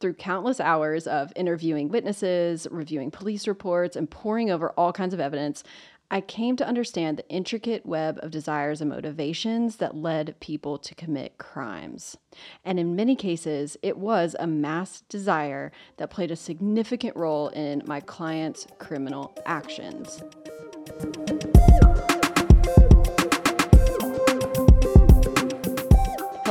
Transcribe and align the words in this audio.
Through 0.00 0.14
countless 0.14 0.60
hours 0.60 1.06
of 1.06 1.30
interviewing 1.36 1.90
witnesses, 1.90 2.66
reviewing 2.70 3.10
police 3.10 3.46
reports, 3.46 3.96
and 3.96 4.10
poring 4.10 4.50
over 4.50 4.70
all 4.70 4.94
kinds 4.94 5.12
of 5.12 5.20
evidence, 5.20 5.62
I 6.10 6.22
came 6.22 6.56
to 6.56 6.66
understand 6.66 7.18
the 7.18 7.28
intricate 7.28 7.84
web 7.84 8.18
of 8.22 8.30
desires 8.30 8.80
and 8.80 8.88
motivations 8.88 9.76
that 9.76 9.94
led 9.94 10.40
people 10.40 10.78
to 10.78 10.94
commit 10.94 11.36
crimes. 11.36 12.16
And 12.64 12.80
in 12.80 12.96
many 12.96 13.14
cases, 13.14 13.76
it 13.82 13.98
was 13.98 14.34
a 14.40 14.46
mass 14.46 15.02
desire 15.02 15.70
that 15.98 16.10
played 16.10 16.30
a 16.30 16.36
significant 16.36 17.14
role 17.14 17.48
in 17.48 17.82
my 17.86 18.00
clients' 18.00 18.66
criminal 18.78 19.36
actions. 19.44 20.22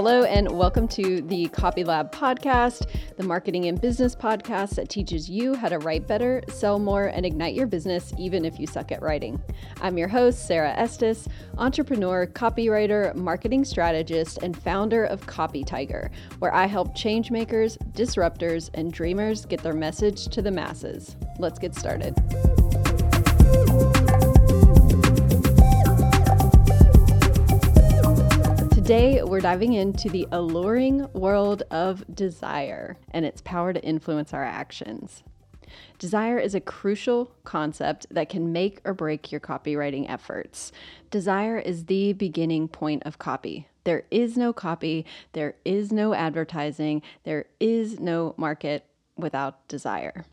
Hello, 0.01 0.23
and 0.23 0.49
welcome 0.49 0.87
to 0.87 1.21
the 1.23 1.49
Copy 1.49 1.83
Lab 1.83 2.09
podcast, 2.13 2.87
the 3.17 3.23
marketing 3.23 3.65
and 3.65 3.81
business 3.81 4.15
podcast 4.15 4.75
that 4.75 4.87
teaches 4.87 5.29
you 5.29 5.55
how 5.55 5.67
to 5.67 5.77
write 5.79 6.07
better, 6.07 6.41
sell 6.47 6.79
more, 6.79 7.07
and 7.07 7.25
ignite 7.25 7.53
your 7.53 7.67
business 7.67 8.13
even 8.17 8.45
if 8.45 8.61
you 8.61 8.65
suck 8.65 8.93
at 8.93 9.01
writing. 9.01 9.41
I'm 9.81 9.97
your 9.97 10.07
host, 10.07 10.47
Sara 10.47 10.71
Estes, 10.71 11.27
entrepreneur, 11.57 12.27
copywriter, 12.27 13.13
marketing 13.13 13.65
strategist, 13.65 14.37
and 14.41 14.57
founder 14.57 15.03
of 15.03 15.27
Copy 15.27 15.65
Tiger, 15.65 16.11
where 16.39 16.55
I 16.55 16.65
help 16.65 16.95
changemakers, 16.95 17.77
disruptors, 17.91 18.69
and 18.75 18.93
dreamers 18.93 19.45
get 19.45 19.61
their 19.61 19.73
message 19.73 20.27
to 20.27 20.41
the 20.41 20.49
masses. 20.49 21.17
Let's 21.39 21.59
get 21.59 21.75
started. 21.75 22.15
Today, 28.89 29.21
we're 29.21 29.39
diving 29.39 29.73
into 29.73 30.09
the 30.09 30.27
alluring 30.31 31.13
world 31.13 31.61
of 31.69 32.03
desire 32.11 32.97
and 33.11 33.23
its 33.23 33.39
power 33.39 33.71
to 33.71 33.83
influence 33.83 34.33
our 34.33 34.43
actions. 34.43 35.21
Desire 35.99 36.39
is 36.39 36.55
a 36.55 36.59
crucial 36.59 37.31
concept 37.43 38.07
that 38.09 38.29
can 38.29 38.51
make 38.51 38.81
or 38.83 38.95
break 38.95 39.31
your 39.31 39.41
copywriting 39.41 40.09
efforts. 40.09 40.71
Desire 41.11 41.59
is 41.59 41.85
the 41.85 42.13
beginning 42.13 42.67
point 42.67 43.03
of 43.05 43.19
copy. 43.19 43.67
There 43.83 44.05
is 44.09 44.35
no 44.35 44.53
copy, 44.53 45.05
there 45.33 45.53
is 45.63 45.91
no 45.91 46.15
advertising, 46.15 47.03
there 47.25 47.45
is 47.59 47.99
no 47.99 48.33
market 48.37 48.87
without 49.15 49.67
desire. 49.67 50.25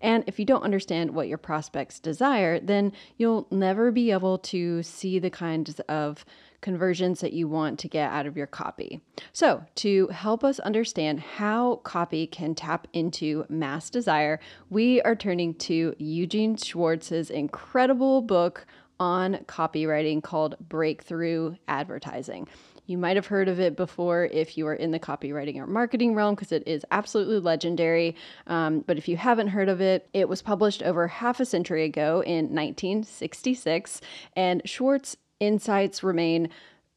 And 0.00 0.24
if 0.26 0.38
you 0.38 0.46
don't 0.46 0.62
understand 0.62 1.10
what 1.10 1.28
your 1.28 1.38
prospects 1.38 2.00
desire, 2.00 2.60
then 2.60 2.92
you'll 3.18 3.46
never 3.50 3.90
be 3.90 4.10
able 4.10 4.38
to 4.38 4.82
see 4.82 5.18
the 5.18 5.30
kinds 5.30 5.80
of 5.80 6.24
conversions 6.60 7.20
that 7.20 7.32
you 7.32 7.48
want 7.48 7.78
to 7.80 7.88
get 7.88 8.10
out 8.10 8.26
of 8.26 8.36
your 8.36 8.46
copy. 8.46 9.00
So, 9.32 9.64
to 9.76 10.08
help 10.08 10.44
us 10.44 10.58
understand 10.60 11.20
how 11.20 11.76
copy 11.76 12.26
can 12.26 12.54
tap 12.54 12.86
into 12.92 13.44
mass 13.48 13.90
desire, 13.90 14.40
we 14.68 15.00
are 15.02 15.16
turning 15.16 15.54
to 15.54 15.94
Eugene 15.98 16.56
Schwartz's 16.56 17.30
incredible 17.30 18.22
book 18.22 18.66
on 18.98 19.36
copywriting 19.46 20.22
called 20.22 20.56
Breakthrough 20.60 21.56
Advertising. 21.66 22.46
You 22.86 22.98
might 22.98 23.16
have 23.16 23.26
heard 23.26 23.48
of 23.48 23.60
it 23.60 23.76
before 23.76 24.28
if 24.32 24.58
you 24.58 24.66
are 24.66 24.74
in 24.74 24.90
the 24.90 24.98
copywriting 24.98 25.56
or 25.56 25.66
marketing 25.66 26.14
realm 26.14 26.34
because 26.34 26.52
it 26.52 26.64
is 26.66 26.84
absolutely 26.90 27.38
legendary. 27.38 28.16
Um, 28.48 28.80
but 28.80 28.98
if 28.98 29.08
you 29.08 29.16
haven't 29.16 29.48
heard 29.48 29.68
of 29.68 29.80
it, 29.80 30.08
it 30.12 30.28
was 30.28 30.42
published 30.42 30.82
over 30.82 31.06
half 31.06 31.40
a 31.40 31.44
century 31.44 31.84
ago 31.84 32.22
in 32.26 32.46
1966. 32.52 34.00
And 34.34 34.60
Schwartz 34.64 35.16
insights 35.40 36.02
remain 36.02 36.48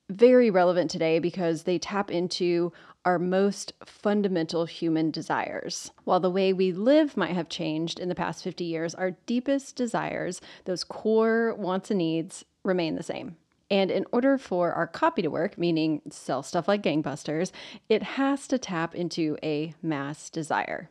very 0.09 0.49
relevant 0.49 0.91
today 0.91 1.19
because 1.19 1.63
they 1.63 1.79
tap 1.79 2.11
into 2.11 2.71
our 3.05 3.19
most 3.19 3.73
fundamental 3.85 4.65
human 4.65 5.11
desires. 5.11 5.91
While 6.03 6.19
the 6.19 6.29
way 6.29 6.53
we 6.53 6.71
live 6.71 7.17
might 7.17 7.33
have 7.33 7.49
changed 7.49 7.99
in 7.99 8.09
the 8.09 8.15
past 8.15 8.43
50 8.43 8.63
years, 8.63 8.95
our 8.95 9.11
deepest 9.25 9.75
desires, 9.75 10.39
those 10.65 10.83
core 10.83 11.53
wants 11.55 11.91
and 11.91 11.97
needs, 11.97 12.45
remain 12.63 12.95
the 12.95 13.03
same. 13.03 13.35
And 13.69 13.89
in 13.89 14.05
order 14.11 14.37
for 14.37 14.71
our 14.73 14.87
copy 14.87 15.21
to 15.21 15.29
work, 15.29 15.57
meaning 15.57 16.01
sell 16.09 16.43
stuff 16.43 16.67
like 16.67 16.83
gangbusters, 16.83 17.51
it 17.89 18.03
has 18.03 18.47
to 18.49 18.57
tap 18.57 18.93
into 18.93 19.37
a 19.41 19.73
mass 19.81 20.29
desire. 20.29 20.89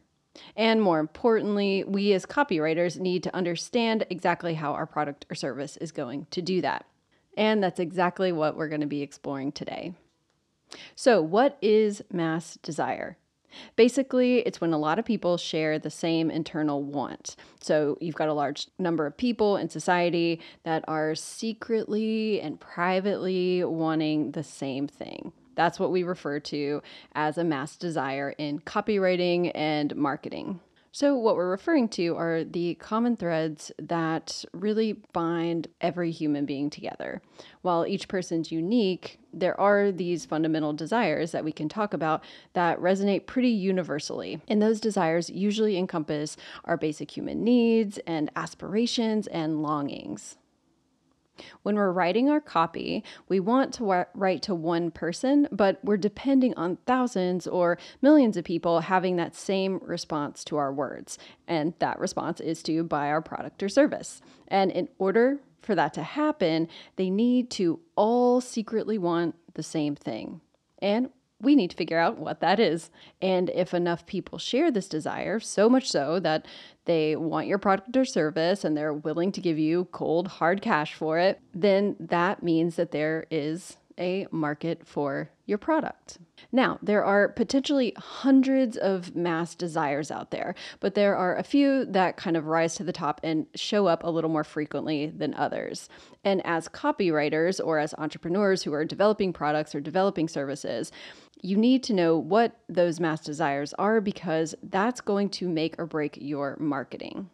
And 0.56 0.82
more 0.82 0.98
importantly, 0.98 1.84
we 1.84 2.12
as 2.12 2.26
copywriters 2.26 2.98
need 2.98 3.22
to 3.22 3.36
understand 3.36 4.06
exactly 4.10 4.54
how 4.54 4.72
our 4.72 4.86
product 4.86 5.26
or 5.30 5.34
service 5.34 5.76
is 5.76 5.92
going 5.92 6.26
to 6.30 6.42
do 6.42 6.60
that. 6.62 6.86
And 7.36 7.62
that's 7.62 7.80
exactly 7.80 8.32
what 8.32 8.56
we're 8.56 8.68
going 8.68 8.80
to 8.82 8.86
be 8.86 9.02
exploring 9.02 9.52
today. 9.52 9.94
So, 10.94 11.20
what 11.20 11.58
is 11.60 12.02
mass 12.10 12.58
desire? 12.62 13.16
Basically, 13.76 14.38
it's 14.38 14.60
when 14.60 14.72
a 14.72 14.78
lot 14.78 14.98
of 14.98 15.04
people 15.04 15.36
share 15.36 15.78
the 15.78 15.90
same 15.90 16.30
internal 16.30 16.82
want. 16.82 17.36
So, 17.60 17.98
you've 18.00 18.14
got 18.14 18.28
a 18.28 18.34
large 18.34 18.68
number 18.78 19.06
of 19.06 19.16
people 19.16 19.56
in 19.56 19.68
society 19.68 20.40
that 20.64 20.84
are 20.88 21.14
secretly 21.14 22.40
and 22.40 22.58
privately 22.58 23.64
wanting 23.64 24.32
the 24.32 24.42
same 24.42 24.88
thing. 24.88 25.32
That's 25.54 25.78
what 25.78 25.92
we 25.92 26.02
refer 26.02 26.40
to 26.40 26.82
as 27.14 27.36
a 27.36 27.44
mass 27.44 27.76
desire 27.76 28.34
in 28.38 28.60
copywriting 28.60 29.52
and 29.54 29.94
marketing. 29.94 30.60
So, 30.94 31.16
what 31.16 31.36
we're 31.36 31.50
referring 31.50 31.88
to 31.90 32.16
are 32.16 32.44
the 32.44 32.74
common 32.74 33.16
threads 33.16 33.72
that 33.78 34.44
really 34.52 34.92
bind 35.14 35.68
every 35.80 36.10
human 36.10 36.44
being 36.44 36.68
together. 36.68 37.22
While 37.62 37.86
each 37.86 38.08
person's 38.08 38.52
unique, 38.52 39.18
there 39.32 39.58
are 39.58 39.90
these 39.90 40.26
fundamental 40.26 40.74
desires 40.74 41.32
that 41.32 41.44
we 41.44 41.52
can 41.52 41.70
talk 41.70 41.94
about 41.94 42.22
that 42.52 42.78
resonate 42.78 43.24
pretty 43.24 43.48
universally. 43.48 44.42
And 44.48 44.60
those 44.60 44.80
desires 44.80 45.30
usually 45.30 45.78
encompass 45.78 46.36
our 46.66 46.76
basic 46.76 47.16
human 47.16 47.42
needs 47.42 47.96
and 48.06 48.30
aspirations 48.36 49.26
and 49.28 49.62
longings. 49.62 50.36
When 51.62 51.76
we're 51.76 51.92
writing 51.92 52.28
our 52.28 52.40
copy, 52.40 53.04
we 53.28 53.40
want 53.40 53.74
to 53.74 54.06
write 54.14 54.42
to 54.42 54.54
one 54.54 54.90
person, 54.90 55.48
but 55.50 55.78
we're 55.82 55.96
depending 55.96 56.54
on 56.54 56.78
thousands 56.86 57.46
or 57.46 57.78
millions 58.00 58.36
of 58.36 58.44
people 58.44 58.80
having 58.80 59.16
that 59.16 59.34
same 59.34 59.78
response 59.82 60.44
to 60.44 60.56
our 60.56 60.72
words. 60.72 61.18
And 61.46 61.74
that 61.78 61.98
response 61.98 62.40
is 62.40 62.62
to 62.64 62.84
buy 62.84 63.08
our 63.08 63.22
product 63.22 63.62
or 63.62 63.68
service. 63.68 64.20
And 64.48 64.70
in 64.70 64.88
order 64.98 65.40
for 65.62 65.74
that 65.74 65.94
to 65.94 66.02
happen, 66.02 66.68
they 66.96 67.10
need 67.10 67.50
to 67.52 67.80
all 67.96 68.40
secretly 68.40 68.98
want 68.98 69.34
the 69.54 69.62
same 69.62 69.94
thing. 69.94 70.40
And 70.80 71.10
we 71.42 71.56
need 71.56 71.70
to 71.70 71.76
figure 71.76 71.98
out 71.98 72.18
what 72.18 72.40
that 72.40 72.58
is. 72.58 72.90
And 73.20 73.50
if 73.50 73.74
enough 73.74 74.06
people 74.06 74.38
share 74.38 74.70
this 74.70 74.88
desire, 74.88 75.40
so 75.40 75.68
much 75.68 75.90
so 75.90 76.20
that 76.20 76.46
they 76.84 77.16
want 77.16 77.46
your 77.46 77.58
product 77.58 77.96
or 77.96 78.04
service 78.04 78.64
and 78.64 78.76
they're 78.76 78.94
willing 78.94 79.32
to 79.32 79.40
give 79.40 79.58
you 79.58 79.86
cold, 79.92 80.28
hard 80.28 80.62
cash 80.62 80.94
for 80.94 81.18
it, 81.18 81.40
then 81.52 81.96
that 82.00 82.42
means 82.42 82.76
that 82.76 82.92
there 82.92 83.26
is 83.30 83.76
a 84.02 84.26
market 84.30 84.86
for 84.86 85.30
your 85.46 85.58
product. 85.58 86.18
Now, 86.50 86.78
there 86.82 87.04
are 87.04 87.28
potentially 87.28 87.94
hundreds 87.96 88.76
of 88.76 89.14
mass 89.14 89.54
desires 89.54 90.10
out 90.10 90.30
there, 90.30 90.54
but 90.80 90.94
there 90.94 91.16
are 91.16 91.36
a 91.36 91.42
few 91.42 91.84
that 91.86 92.16
kind 92.16 92.36
of 92.36 92.46
rise 92.46 92.74
to 92.74 92.84
the 92.84 92.92
top 92.92 93.20
and 93.22 93.46
show 93.54 93.86
up 93.86 94.02
a 94.02 94.10
little 94.10 94.28
more 94.28 94.44
frequently 94.44 95.06
than 95.06 95.34
others. 95.34 95.88
And 96.24 96.44
as 96.44 96.68
copywriters 96.68 97.64
or 97.64 97.78
as 97.78 97.94
entrepreneurs 97.96 98.64
who 98.64 98.74
are 98.74 98.84
developing 98.84 99.32
products 99.32 99.74
or 99.74 99.80
developing 99.80 100.28
services, 100.28 100.90
you 101.40 101.56
need 101.56 101.82
to 101.84 101.92
know 101.92 102.16
what 102.16 102.58
those 102.68 103.00
mass 103.00 103.20
desires 103.20 103.72
are 103.74 104.00
because 104.00 104.54
that's 104.62 105.00
going 105.00 105.30
to 105.30 105.48
make 105.48 105.76
or 105.78 105.86
break 105.86 106.18
your 106.20 106.56
marketing. 106.58 107.30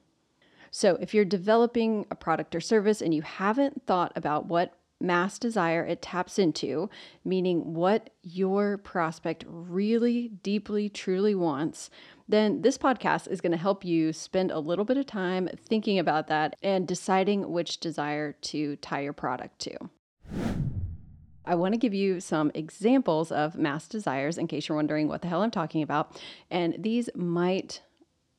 So, 0.70 0.96
if 1.00 1.14
you're 1.14 1.24
developing 1.24 2.06
a 2.10 2.14
product 2.14 2.54
or 2.54 2.60
service 2.60 3.00
and 3.00 3.14
you 3.14 3.22
haven't 3.22 3.86
thought 3.86 4.12
about 4.16 4.46
what 4.46 4.74
mass 5.00 5.38
desire 5.38 5.84
it 5.84 6.02
taps 6.02 6.38
into, 6.38 6.90
meaning 7.24 7.74
what 7.74 8.10
your 8.22 8.78
prospect 8.78 9.44
really 9.46 10.28
deeply, 10.42 10.88
truly 10.88 11.34
wants, 11.34 11.90
then 12.28 12.62
this 12.62 12.76
podcast 12.76 13.28
is 13.28 13.40
going 13.40 13.52
to 13.52 13.58
help 13.58 13.84
you 13.84 14.12
spend 14.12 14.50
a 14.50 14.58
little 14.58 14.84
bit 14.84 14.96
of 14.96 15.06
time 15.06 15.48
thinking 15.68 15.98
about 15.98 16.26
that 16.26 16.56
and 16.62 16.86
deciding 16.86 17.50
which 17.50 17.78
desire 17.78 18.32
to 18.32 18.76
tie 18.76 19.00
your 19.00 19.12
product 19.12 19.58
to. 19.60 19.76
I 21.48 21.54
want 21.54 21.72
to 21.72 21.78
give 21.78 21.94
you 21.94 22.20
some 22.20 22.50
examples 22.54 23.32
of 23.32 23.56
mass 23.56 23.88
desires 23.88 24.36
in 24.36 24.46
case 24.48 24.68
you're 24.68 24.76
wondering 24.76 25.08
what 25.08 25.22
the 25.22 25.28
hell 25.28 25.42
I'm 25.42 25.50
talking 25.50 25.82
about. 25.82 26.20
And 26.50 26.76
these 26.78 27.08
might 27.14 27.80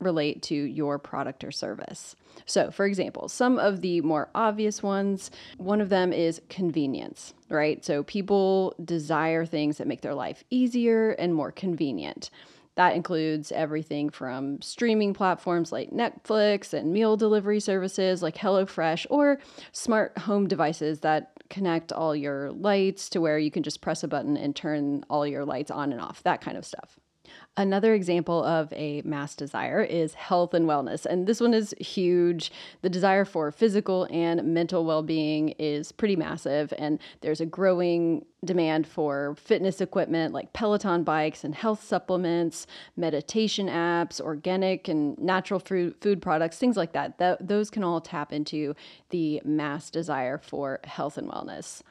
relate 0.00 0.42
to 0.42 0.54
your 0.54 0.98
product 0.98 1.44
or 1.44 1.50
service. 1.50 2.16
So, 2.46 2.70
for 2.70 2.86
example, 2.86 3.28
some 3.28 3.58
of 3.58 3.80
the 3.80 4.00
more 4.00 4.30
obvious 4.34 4.82
ones, 4.82 5.30
one 5.58 5.80
of 5.80 5.88
them 5.88 6.12
is 6.12 6.40
convenience, 6.48 7.34
right? 7.48 7.84
So, 7.84 8.02
people 8.02 8.74
desire 8.84 9.44
things 9.44 9.78
that 9.78 9.86
make 9.86 10.00
their 10.00 10.14
life 10.14 10.44
easier 10.50 11.10
and 11.12 11.34
more 11.34 11.52
convenient. 11.52 12.30
That 12.76 12.94
includes 12.94 13.52
everything 13.52 14.10
from 14.10 14.62
streaming 14.62 15.12
platforms 15.12 15.72
like 15.72 15.90
Netflix 15.90 16.72
and 16.72 16.92
meal 16.92 17.16
delivery 17.16 17.60
services 17.60 18.22
like 18.22 18.36
HelloFresh 18.36 19.06
or 19.10 19.38
smart 19.72 20.16
home 20.16 20.48
devices 20.48 21.00
that 21.00 21.32
connect 21.50 21.92
all 21.92 22.14
your 22.14 22.52
lights 22.52 23.08
to 23.10 23.20
where 23.20 23.38
you 23.38 23.50
can 23.50 23.62
just 23.62 23.82
press 23.82 24.02
a 24.02 24.08
button 24.08 24.36
and 24.36 24.54
turn 24.54 25.04
all 25.10 25.26
your 25.26 25.44
lights 25.44 25.70
on 25.70 25.92
and 25.92 26.00
off, 26.00 26.22
that 26.22 26.40
kind 26.40 26.56
of 26.56 26.64
stuff. 26.64 26.98
Another 27.56 27.94
example 27.94 28.42
of 28.44 28.72
a 28.72 29.02
mass 29.02 29.34
desire 29.34 29.82
is 29.82 30.14
health 30.14 30.54
and 30.54 30.66
wellness. 30.66 31.04
And 31.04 31.26
this 31.26 31.40
one 31.40 31.52
is 31.52 31.74
huge. 31.80 32.52
The 32.82 32.88
desire 32.88 33.24
for 33.24 33.50
physical 33.50 34.06
and 34.10 34.42
mental 34.54 34.84
well 34.84 35.02
being 35.02 35.50
is 35.58 35.92
pretty 35.92 36.16
massive. 36.16 36.72
And 36.78 36.98
there's 37.20 37.40
a 37.40 37.46
growing 37.46 38.24
demand 38.44 38.86
for 38.86 39.34
fitness 39.36 39.80
equipment 39.80 40.32
like 40.32 40.52
Peloton 40.52 41.04
bikes 41.04 41.44
and 41.44 41.54
health 41.54 41.82
supplements, 41.84 42.66
meditation 42.96 43.66
apps, 43.66 44.20
organic 44.20 44.88
and 44.88 45.18
natural 45.18 45.60
food, 45.60 45.96
food 46.00 46.22
products, 46.22 46.56
things 46.56 46.76
like 46.76 46.92
that. 46.92 47.18
that. 47.18 47.46
Those 47.46 47.68
can 47.68 47.84
all 47.84 48.00
tap 48.00 48.32
into 48.32 48.74
the 49.10 49.42
mass 49.44 49.90
desire 49.90 50.38
for 50.38 50.80
health 50.84 51.18
and 51.18 51.28
wellness. 51.28 51.82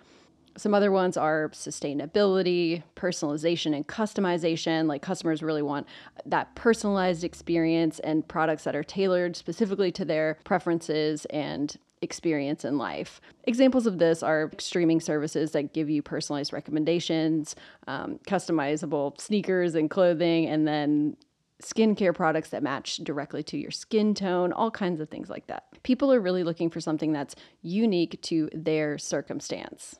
Some 0.57 0.73
other 0.73 0.91
ones 0.91 1.17
are 1.17 1.49
sustainability, 1.49 2.83
personalization, 2.95 3.75
and 3.75 3.87
customization. 3.87 4.87
Like 4.87 5.01
customers 5.01 5.41
really 5.41 5.61
want 5.61 5.87
that 6.25 6.55
personalized 6.55 7.23
experience 7.23 7.99
and 7.99 8.27
products 8.27 8.63
that 8.65 8.75
are 8.75 8.83
tailored 8.83 9.35
specifically 9.35 9.91
to 9.93 10.05
their 10.05 10.37
preferences 10.43 11.25
and 11.25 11.77
experience 12.01 12.63
in 12.65 12.77
life. 12.77 13.19
Examples 13.43 13.85
of 13.85 13.99
this 13.99 14.23
are 14.23 14.51
streaming 14.57 14.99
services 14.99 15.51
that 15.51 15.73
give 15.73 15.89
you 15.89 16.01
personalized 16.01 16.53
recommendations, 16.53 17.55
um, 17.87 18.19
customizable 18.27 19.19
sneakers 19.19 19.75
and 19.75 19.89
clothing, 19.89 20.45
and 20.45 20.67
then 20.67 21.17
skincare 21.61 22.15
products 22.15 22.49
that 22.49 22.63
match 22.63 22.97
directly 22.97 23.43
to 23.43 23.57
your 23.57 23.71
skin 23.71 24.13
tone, 24.13 24.53
all 24.53 24.71
kinds 24.71 25.01
of 25.01 25.09
things 25.09 25.29
like 25.29 25.47
that. 25.47 25.65
People 25.83 26.11
are 26.11 26.21
really 26.21 26.43
looking 26.43 26.69
for 26.69 26.79
something 26.79 27.11
that's 27.11 27.35
unique 27.61 28.21
to 28.21 28.49
their 28.53 28.97
circumstance. 28.97 29.99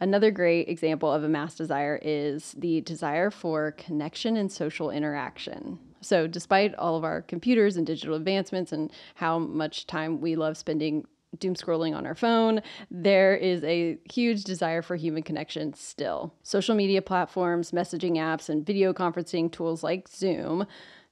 Another 0.00 0.30
great 0.30 0.68
example 0.68 1.12
of 1.12 1.24
a 1.24 1.28
mass 1.28 1.54
desire 1.54 1.98
is 2.02 2.54
the 2.58 2.80
desire 2.82 3.30
for 3.30 3.72
connection 3.72 4.36
and 4.36 4.50
social 4.50 4.90
interaction. 4.90 5.78
So, 6.00 6.26
despite 6.26 6.74
all 6.76 6.96
of 6.96 7.04
our 7.04 7.22
computers 7.22 7.76
and 7.76 7.86
digital 7.86 8.14
advancements 8.14 8.72
and 8.72 8.90
how 9.16 9.38
much 9.38 9.86
time 9.86 10.20
we 10.20 10.34
love 10.34 10.56
spending 10.56 11.06
doom 11.38 11.54
scrolling 11.54 11.96
on 11.96 12.06
our 12.06 12.14
phone, 12.14 12.60
there 12.90 13.34
is 13.34 13.62
a 13.64 13.98
huge 14.10 14.44
desire 14.44 14.82
for 14.82 14.96
human 14.96 15.22
connection 15.22 15.74
still. 15.74 16.34
Social 16.42 16.74
media 16.74 17.02
platforms, 17.02 17.70
messaging 17.70 18.12
apps, 18.12 18.48
and 18.48 18.66
video 18.66 18.92
conferencing 18.92 19.50
tools 19.52 19.82
like 19.84 20.08
Zoom 20.08 20.66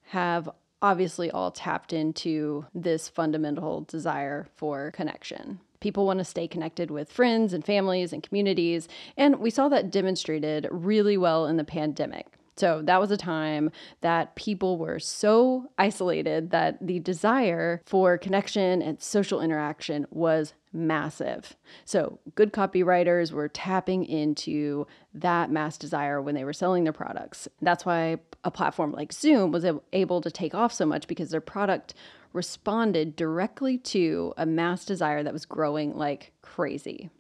have 0.04 0.48
obviously 0.80 1.30
all 1.30 1.50
tapped 1.50 1.92
into 1.92 2.64
this 2.74 3.08
fundamental 3.08 3.82
desire 3.82 4.46
for 4.56 4.90
connection. 4.92 5.60
People 5.80 6.06
want 6.06 6.18
to 6.18 6.24
stay 6.24 6.48
connected 6.48 6.90
with 6.90 7.12
friends 7.12 7.52
and 7.52 7.64
families 7.64 8.12
and 8.12 8.22
communities. 8.22 8.88
And 9.16 9.36
we 9.36 9.50
saw 9.50 9.68
that 9.68 9.90
demonstrated 9.90 10.68
really 10.70 11.16
well 11.16 11.46
in 11.46 11.56
the 11.56 11.64
pandemic. 11.64 12.26
So 12.58 12.82
that 12.82 13.00
was 13.00 13.12
a 13.12 13.16
time 13.16 13.70
that 14.00 14.34
people 14.34 14.78
were 14.78 14.98
so 14.98 15.70
isolated 15.78 16.50
that 16.50 16.84
the 16.84 16.98
desire 16.98 17.82
for 17.86 18.18
connection 18.18 18.82
and 18.82 19.00
social 19.00 19.40
interaction 19.40 20.06
was 20.10 20.54
massive. 20.72 21.56
So 21.84 22.18
good 22.34 22.52
copywriters 22.52 23.30
were 23.30 23.48
tapping 23.48 24.04
into 24.04 24.86
that 25.14 25.52
mass 25.52 25.78
desire 25.78 26.20
when 26.20 26.34
they 26.34 26.44
were 26.44 26.52
selling 26.52 26.82
their 26.82 26.92
products. 26.92 27.46
That's 27.62 27.86
why 27.86 28.18
a 28.42 28.50
platform 28.50 28.92
like 28.92 29.12
Zoom 29.12 29.52
was 29.52 29.64
able 29.92 30.20
to 30.20 30.30
take 30.30 30.54
off 30.54 30.72
so 30.72 30.84
much 30.84 31.06
because 31.06 31.30
their 31.30 31.40
product 31.40 31.94
responded 32.32 33.16
directly 33.16 33.78
to 33.78 34.34
a 34.36 34.46
mass 34.46 34.84
desire 34.84 35.22
that 35.22 35.32
was 35.32 35.46
growing 35.46 35.96
like 35.96 36.32
crazy. 36.42 37.10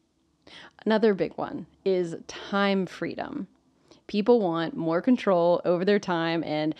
Another 0.84 1.14
big 1.14 1.32
one 1.36 1.66
is 1.84 2.16
time 2.26 2.86
freedom. 2.86 3.48
People 4.06 4.40
want 4.40 4.76
more 4.76 5.02
control 5.02 5.60
over 5.64 5.84
their 5.84 5.98
time 5.98 6.42
and 6.44 6.74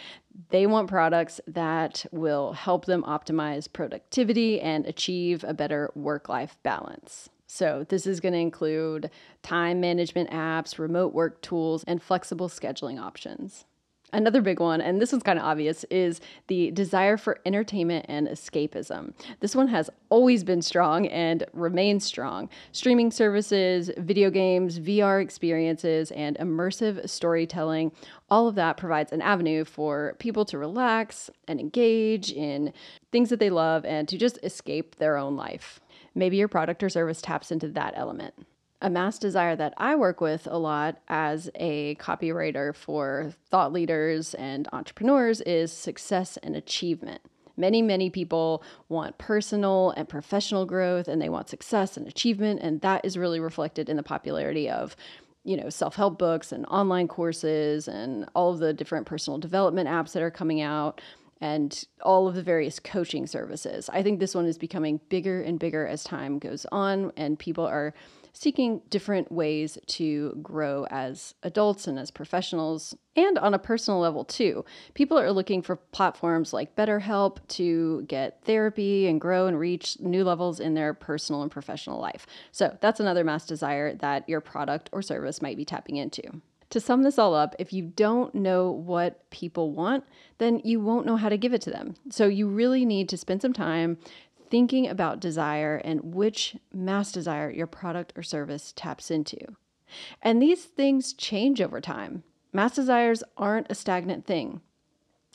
they 0.50 0.66
want 0.66 0.88
products 0.88 1.40
that 1.46 2.06
will 2.12 2.52
help 2.52 2.86
them 2.86 3.02
optimize 3.02 3.70
productivity 3.70 4.60
and 4.60 4.86
achieve 4.86 5.44
a 5.44 5.52
better 5.52 5.90
work 5.94 6.28
life 6.28 6.56
balance. 6.62 7.28
So, 7.50 7.86
this 7.88 8.06
is 8.06 8.20
going 8.20 8.34
to 8.34 8.38
include 8.38 9.10
time 9.42 9.80
management 9.80 10.30
apps, 10.30 10.78
remote 10.78 11.14
work 11.14 11.40
tools, 11.40 11.82
and 11.84 12.02
flexible 12.02 12.48
scheduling 12.48 13.00
options. 13.00 13.64
Another 14.10 14.40
big 14.40 14.58
one, 14.58 14.80
and 14.80 15.02
this 15.02 15.12
one's 15.12 15.22
kind 15.22 15.38
of 15.38 15.44
obvious, 15.44 15.84
is 15.90 16.20
the 16.46 16.70
desire 16.70 17.18
for 17.18 17.40
entertainment 17.44 18.06
and 18.08 18.26
escapism. 18.26 19.12
This 19.40 19.54
one 19.54 19.68
has 19.68 19.90
always 20.08 20.44
been 20.44 20.62
strong 20.62 21.06
and 21.08 21.44
remains 21.52 22.04
strong. 22.04 22.48
Streaming 22.72 23.10
services, 23.10 23.90
video 23.98 24.30
games, 24.30 24.78
VR 24.78 25.22
experiences, 25.22 26.10
and 26.12 26.38
immersive 26.38 27.08
storytelling 27.08 27.92
all 28.30 28.48
of 28.48 28.54
that 28.54 28.76
provides 28.76 29.12
an 29.12 29.22
avenue 29.22 29.64
for 29.64 30.14
people 30.18 30.44
to 30.46 30.58
relax 30.58 31.30
and 31.46 31.60
engage 31.60 32.30
in 32.32 32.72
things 33.12 33.30
that 33.30 33.40
they 33.40 33.50
love 33.50 33.84
and 33.84 34.08
to 34.08 34.18
just 34.18 34.38
escape 34.42 34.96
their 34.96 35.16
own 35.16 35.36
life. 35.36 35.80
Maybe 36.14 36.36
your 36.36 36.48
product 36.48 36.82
or 36.82 36.88
service 36.88 37.22
taps 37.22 37.50
into 37.50 37.68
that 37.68 37.94
element 37.96 38.34
a 38.80 38.90
mass 38.90 39.18
desire 39.18 39.56
that 39.56 39.74
I 39.76 39.96
work 39.96 40.20
with 40.20 40.46
a 40.50 40.58
lot 40.58 40.98
as 41.08 41.50
a 41.54 41.96
copywriter 41.96 42.74
for 42.74 43.32
thought 43.50 43.72
leaders 43.72 44.34
and 44.34 44.68
entrepreneurs 44.72 45.40
is 45.40 45.72
success 45.72 46.36
and 46.42 46.54
achievement. 46.54 47.22
Many, 47.56 47.82
many 47.82 48.08
people 48.08 48.62
want 48.88 49.18
personal 49.18 49.90
and 49.96 50.08
professional 50.08 50.64
growth 50.64 51.08
and 51.08 51.20
they 51.20 51.28
want 51.28 51.48
success 51.48 51.96
and 51.96 52.06
achievement. 52.06 52.60
And 52.62 52.80
that 52.82 53.04
is 53.04 53.18
really 53.18 53.40
reflected 53.40 53.88
in 53.88 53.96
the 53.96 54.02
popularity 54.04 54.70
of, 54.70 54.94
you 55.42 55.56
know, 55.56 55.68
self 55.68 55.96
help 55.96 56.18
books 56.18 56.52
and 56.52 56.64
online 56.66 57.08
courses 57.08 57.88
and 57.88 58.28
all 58.34 58.52
of 58.52 58.60
the 58.60 58.72
different 58.72 59.06
personal 59.06 59.38
development 59.38 59.88
apps 59.88 60.12
that 60.12 60.22
are 60.22 60.30
coming 60.30 60.60
out 60.60 61.00
and 61.40 61.84
all 62.02 62.28
of 62.28 62.34
the 62.34 62.42
various 62.42 62.78
coaching 62.78 63.26
services. 63.26 63.88
I 63.92 64.02
think 64.02 64.20
this 64.20 64.34
one 64.34 64.46
is 64.46 64.58
becoming 64.58 65.00
bigger 65.08 65.40
and 65.42 65.58
bigger 65.58 65.86
as 65.86 66.04
time 66.04 66.38
goes 66.38 66.66
on, 66.72 67.12
and 67.16 67.38
people 67.38 67.64
are 67.64 67.94
seeking 68.38 68.80
different 68.88 69.32
ways 69.32 69.78
to 69.86 70.38
grow 70.40 70.86
as 70.90 71.34
adults 71.42 71.88
and 71.88 71.98
as 71.98 72.12
professionals, 72.12 72.94
and 73.16 73.36
on 73.36 73.52
a 73.52 73.58
personal 73.58 73.98
level 73.98 74.24
too. 74.24 74.64
People 74.94 75.18
are 75.18 75.32
looking 75.32 75.60
for 75.60 75.74
platforms 75.74 76.52
like 76.52 76.76
BetterHelp 76.76 77.38
to 77.48 78.02
get 78.02 78.40
therapy 78.44 79.08
and 79.08 79.20
grow 79.20 79.48
and 79.48 79.58
reach 79.58 79.98
new 79.98 80.22
levels 80.22 80.60
in 80.60 80.74
their 80.74 80.94
personal 80.94 81.42
and 81.42 81.50
professional 81.50 82.00
life. 82.00 82.26
So 82.52 82.78
that's 82.80 83.00
another 83.00 83.24
mass 83.24 83.44
desire 83.44 83.96
that 83.96 84.28
your 84.28 84.40
product 84.40 84.88
or 84.92 85.02
service 85.02 85.42
might 85.42 85.56
be 85.56 85.64
tapping 85.64 85.96
into. 85.96 86.22
To 86.70 86.80
sum 86.80 87.02
this 87.02 87.18
all 87.18 87.34
up, 87.34 87.56
if 87.58 87.72
you 87.72 87.82
don't 87.82 88.34
know 88.34 88.70
what 88.70 89.28
people 89.30 89.72
want, 89.72 90.04
then 90.36 90.60
you 90.64 90.80
won't 90.80 91.06
know 91.06 91.16
how 91.16 91.30
to 91.30 91.38
give 91.38 91.54
it 91.54 91.62
to 91.62 91.70
them. 91.70 91.94
So 92.10 92.26
you 92.26 92.46
really 92.46 92.84
need 92.84 93.08
to 93.08 93.16
spend 93.16 93.40
some 93.40 93.54
time 93.54 93.96
thinking 94.50 94.88
about 94.88 95.20
desire 95.20 95.76
and 95.76 96.14
which 96.14 96.56
mass 96.72 97.12
desire 97.12 97.50
your 97.50 97.66
product 97.66 98.12
or 98.16 98.22
service 98.22 98.72
taps 98.74 99.10
into. 99.10 99.38
And 100.22 100.40
these 100.42 100.64
things 100.64 101.12
change 101.12 101.60
over 101.60 101.80
time. 101.80 102.22
Mass 102.52 102.74
desires 102.74 103.22
aren't 103.36 103.70
a 103.70 103.74
stagnant 103.74 104.26
thing. 104.26 104.60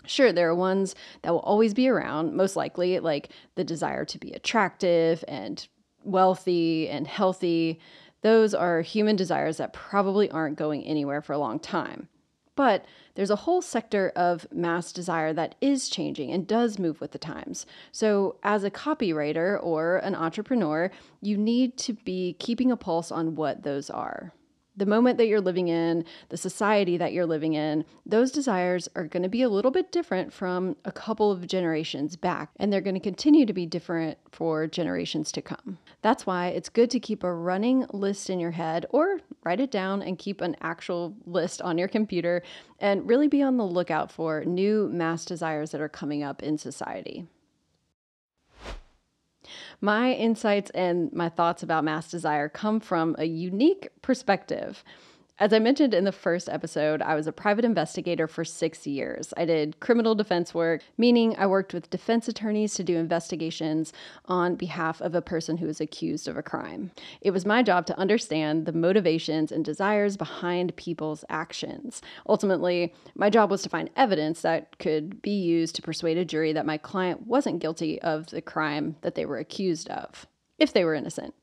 Sure, 0.06 0.34
there 0.34 0.50
are 0.50 0.56
ones 0.56 0.96
that 1.22 1.32
will 1.32 1.40
always 1.40 1.74
be 1.74 1.88
around, 1.88 2.34
most 2.34 2.56
likely, 2.56 3.00
like 3.00 3.30
the 3.56 3.64
desire 3.64 4.04
to 4.06 4.18
be 4.18 4.34
attractive 4.34 5.24
and 5.28 5.68
wealthy 6.04 6.90
and 6.90 7.08
healthy. 7.08 7.80
Those 8.22 8.54
are 8.54 8.82
human 8.82 9.16
desires 9.16 9.58
that 9.58 9.74
probably 9.74 10.30
aren't 10.30 10.58
going 10.58 10.84
anywhere 10.84 11.22
for 11.22 11.34
a 11.34 11.38
long 11.38 11.60
time. 11.60 12.10
But 12.56 12.86
there's 13.16 13.32
a 13.32 13.38
whole 13.38 13.62
sector 13.62 14.12
of 14.16 14.46
mass 14.52 14.92
desire 14.92 15.34
that 15.34 15.56
is 15.62 15.90
changing 15.90 16.32
and 16.32 16.48
does 16.48 16.78
move 16.78 17.02
with 17.02 17.12
the 17.12 17.18
times. 17.18 17.66
So, 17.92 18.36
as 18.44 18.64
a 18.64 18.72
copywriter 18.72 19.60
or 19.62 19.98
an 19.98 20.16
entrepreneur, 20.16 20.92
you 21.22 21.38
need 21.38 21.78
to 21.78 21.94
be 21.94 22.36
keeping 22.40 22.72
a 22.72 22.78
pulse 22.78 23.12
on 23.12 23.36
what 23.36 23.64
those 23.64 23.90
are 23.90 24.34
the 24.76 24.86
moment 24.86 25.18
that 25.18 25.28
you're 25.28 25.42
living 25.42 25.68
in, 25.68 26.04
the 26.30 26.38
society 26.38 26.98
that 26.98 27.14
you're 27.14 27.26
living 27.26 27.54
in, 27.54 27.86
those 28.06 28.32
desires 28.32 28.90
are 28.96 29.06
going 29.06 29.24
to 29.24 29.30
be 29.30 29.44
a 29.44 29.50
little 29.50 29.72
bit 29.72 29.92
different 29.92 30.34
from 30.34 30.76
a 30.86 30.92
couple 30.92 31.32
of 31.32 31.48
generations 31.48 32.16
back, 32.16 32.50
and 32.58 32.72
they're 32.72 32.82
going 32.82 32.96
to 32.96 33.00
continue 33.00 33.46
to 33.46 33.54
be 33.54 33.66
different 33.66 34.18
for 34.32 34.66
generations 34.68 35.32
to 35.32 35.42
come. 35.42 35.78
That's 36.02 36.26
why 36.26 36.48
it's 36.48 36.70
good 36.70 36.90
to 36.92 37.00
keep 37.00 37.24
a 37.24 37.34
running 37.34 37.86
list 37.94 38.30
in 38.30 38.40
your 38.40 38.52
head 38.52 38.86
or 38.90 39.20
write 39.44 39.60
it 39.60 39.72
down 39.72 40.02
and 40.02 40.18
keep 40.18 40.42
an 40.42 40.56
actual 40.62 41.16
list 41.26 41.62
on 41.62 41.78
your 41.78 41.88
computer 41.88 42.42
and 42.80 43.08
really 43.08 43.28
be 43.28 43.44
on 43.44 43.58
the 43.58 43.66
lookout 43.66 44.12
for 44.12 44.44
new 44.46 44.90
mass 44.92 45.26
desires 45.26 45.72
that 45.72 45.82
are 45.82 45.90
coming 45.90 46.24
up 46.24 46.42
in 46.42 46.58
society. 46.58 47.28
My 49.84 50.14
insights 50.14 50.70
and 50.70 51.12
my 51.12 51.28
thoughts 51.28 51.62
about 51.62 51.84
mass 51.84 52.10
desire 52.10 52.48
come 52.48 52.80
from 52.80 53.18
a 53.20 53.26
unique 53.26 53.90
perspective. 54.02 54.82
As 55.40 55.52
I 55.52 55.58
mentioned 55.58 55.96
in 55.96 56.04
the 56.04 56.12
first 56.12 56.48
episode, 56.48 57.02
I 57.02 57.16
was 57.16 57.26
a 57.26 57.32
private 57.32 57.66
investigator 57.66 58.28
for 58.28 58.46
six 58.46 58.86
years. 58.86 59.34
I 59.36 59.46
did 59.46 59.80
criminal 59.80 60.14
defense 60.14 60.54
work, 60.54 60.84
meaning 60.96 61.36
I 61.40 61.48
worked 61.48 61.74
with 61.74 61.90
defense 61.90 62.28
attorneys 62.28 62.76
to 62.76 62.84
do 62.84 62.98
investigations 62.98 63.92
on 64.26 64.56
behalf 64.56 65.02
of 65.02 65.16
a 65.16 65.24
person 65.24 65.58
who 65.58 65.66
was 65.66 65.82
accused 65.82 66.28
of 66.28 66.38
a 66.38 66.44
crime. 66.44 66.92
It 67.20 67.32
was 67.32 67.48
my 67.48 67.64
job 67.64 67.88
to 67.88 67.98
understand 67.98 68.68
the 68.68 68.74
motivations 68.74 69.52
and 69.52 69.66
desires 69.66 70.18
behind 70.18 70.76
people's 70.76 71.26
actions. 71.30 72.04
Ultimately, 72.30 72.94
my 73.16 73.32
job 73.32 73.50
was 73.50 73.64
to 73.64 73.70
find 73.70 73.90
evidence 73.96 74.42
that 74.42 74.78
could 74.78 75.20
be 75.24 75.32
used 75.32 75.76
to 75.76 75.82
persuade 75.82 76.20
a 76.20 76.26
jury 76.26 76.54
that 76.54 76.68
my 76.68 76.78
client 76.78 77.26
wasn't 77.26 77.60
guilty 77.60 78.00
of 78.04 78.28
the 78.28 78.42
crime 78.42 78.98
that 79.02 79.16
they 79.16 79.26
were 79.26 79.40
accused 79.40 79.90
of, 79.90 80.28
if 80.60 80.74
they 80.74 80.86
were 80.86 80.94
innocent. 80.94 81.34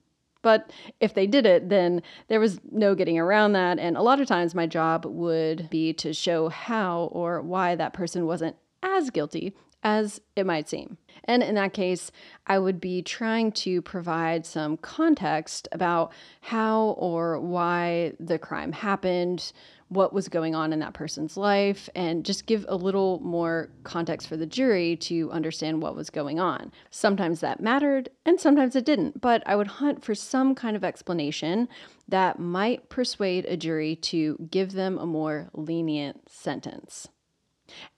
But 0.43 0.73
if 1.01 1.15
they 1.15 1.27
did 1.27 1.47
it, 1.47 1.69
then 1.69 2.03
there 2.29 2.41
was 2.41 2.61
no 2.71 2.95
getting 2.95 3.19
around 3.19 3.53
that. 3.53 3.79
And 3.79 3.97
a 3.97 4.03
lot 4.03 4.21
of 4.21 4.27
times 4.27 4.55
my 4.55 4.67
job 4.67 5.05
would 5.05 5.69
be 5.71 5.93
to 5.95 6.13
show 6.13 6.49
how 6.49 7.11
or 7.13 7.41
why 7.43 7.75
that 7.75 7.93
person 7.93 8.27
wasn't 8.27 8.57
as 8.83 9.11
guilty 9.11 9.55
as 9.83 10.21
it 10.37 10.47
might 10.47 10.69
seem. 10.69 10.99
And 11.25 11.43
in 11.43 11.55
that 11.55 11.73
case, 11.73 12.11
I 12.47 12.59
would 12.59 12.81
be 12.81 13.03
trying 13.03 13.53
to 13.53 13.81
provide 13.83 14.45
some 14.45 14.77
context 14.77 15.69
about 15.73 16.13
how 16.41 16.95
or 16.99 17.41
why 17.41 18.13
the 18.19 18.39
crime 18.39 18.73
happened, 18.73 19.53
what 19.91 20.13
was 20.13 20.29
going 20.29 20.55
on 20.55 20.73
in 20.73 20.79
that 20.79 20.95
person's 20.95 21.37
life 21.37 21.91
and 21.97 22.25
just 22.25 22.47
give 22.47 22.65
a 22.69 22.77
little 22.77 23.19
more 23.21 23.69
context 23.83 24.29
for 24.29 24.37
the 24.37 24.47
jury 24.47 24.95
to 24.95 25.31
understand 25.33 25.83
what 25.83 25.97
was 25.97 26.11
going 26.11 26.39
on. 26.39 26.71
Sometimes 26.91 27.41
that 27.41 27.61
mattered 27.61 28.09
and 28.25 28.41
sometimes 28.41 28.77
it 28.77 28.85
didn't, 28.85 29.21
but 29.21 29.43
I 29.47 29.57
would 29.57 29.67
hunt 29.67 30.05
for 30.05 30.15
some 30.15 30.55
kind 30.55 30.77
of 30.77 30.85
explanation 30.85 31.69
that 32.07 32.39
might 32.39 32.89
persuade 32.89 33.45
a 33.47 33.57
jury 33.57 33.97
to 33.97 34.49
give 34.49 34.73
them 34.73 34.97
a 34.97 35.07
more 35.07 35.51
lenient 35.55 36.31
sentence. 36.31 37.09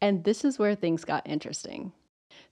And 0.00 0.24
this 0.24 0.46
is 0.46 0.58
where 0.58 0.74
things 0.74 1.04
got 1.04 1.28
interesting. 1.28 1.92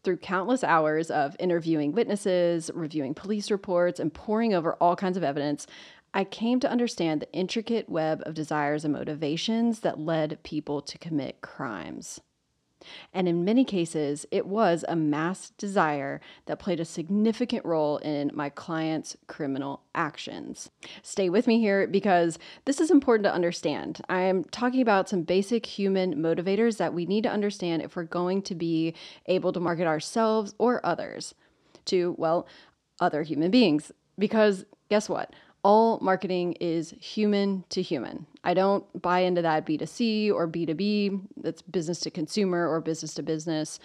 Through 0.02 0.18
countless 0.18 0.64
hours 0.64 1.10
of 1.10 1.36
interviewing 1.38 1.92
witnesses, 1.92 2.70
reviewing 2.74 3.14
police 3.14 3.50
reports, 3.50 4.00
and 4.00 4.12
poring 4.12 4.54
over 4.54 4.74
all 4.74 4.96
kinds 4.96 5.16
of 5.18 5.24
evidence, 5.24 5.66
I 6.12 6.24
came 6.24 6.60
to 6.60 6.70
understand 6.70 7.20
the 7.20 7.32
intricate 7.32 7.88
web 7.88 8.22
of 8.26 8.34
desires 8.34 8.84
and 8.84 8.94
motivations 8.94 9.80
that 9.80 10.00
led 10.00 10.42
people 10.42 10.82
to 10.82 10.98
commit 10.98 11.40
crimes. 11.40 12.20
And 13.12 13.28
in 13.28 13.44
many 13.44 13.64
cases, 13.64 14.26
it 14.30 14.46
was 14.46 14.84
a 14.88 14.96
mass 14.96 15.50
desire 15.50 16.20
that 16.46 16.58
played 16.58 16.80
a 16.80 16.84
significant 16.84 17.64
role 17.64 17.98
in 17.98 18.30
my 18.34 18.48
client's 18.48 19.16
criminal 19.26 19.82
actions. 19.94 20.70
Stay 21.02 21.28
with 21.28 21.46
me 21.46 21.60
here 21.60 21.86
because 21.86 22.38
this 22.64 22.80
is 22.80 22.90
important 22.90 23.24
to 23.24 23.34
understand. 23.34 24.00
I 24.08 24.22
am 24.22 24.44
talking 24.44 24.80
about 24.80 25.08
some 25.08 25.22
basic 25.22 25.66
human 25.66 26.14
motivators 26.16 26.78
that 26.78 26.94
we 26.94 27.06
need 27.06 27.24
to 27.24 27.30
understand 27.30 27.82
if 27.82 27.96
we're 27.96 28.04
going 28.04 28.42
to 28.42 28.54
be 28.54 28.94
able 29.26 29.52
to 29.52 29.60
market 29.60 29.86
ourselves 29.86 30.54
or 30.58 30.84
others 30.84 31.34
to, 31.86 32.14
well, 32.18 32.46
other 32.98 33.22
human 33.22 33.50
beings. 33.50 33.92
Because 34.18 34.64
guess 34.88 35.08
what? 35.08 35.34
All 35.62 35.98
marketing 36.00 36.52
is 36.54 36.94
human 37.00 37.64
to 37.70 37.82
human. 37.82 38.26
I 38.44 38.54
don't 38.54 38.84
buy 39.00 39.20
into 39.20 39.42
that 39.42 39.66
B2C 39.66 40.32
or 40.32 40.48
B2B, 40.48 41.20
that's 41.36 41.62
business 41.62 42.00
to 42.00 42.10
consumer 42.10 42.68
or 42.68 42.80
business 42.80 43.14
to 43.14 43.22
business. 43.22 43.78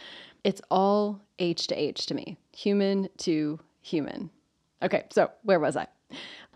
It's 0.44 0.62
all 0.72 1.22
H 1.39 1.67
to 1.67 1.75
H 1.75 2.05
to 2.08 2.13
me, 2.13 2.38
human 2.51 3.10
to 3.20 3.60
human. 3.82 4.29
Okay, 4.82 5.05
so 5.10 5.32
where 5.44 5.60
was 5.60 5.75
I? 5.75 5.88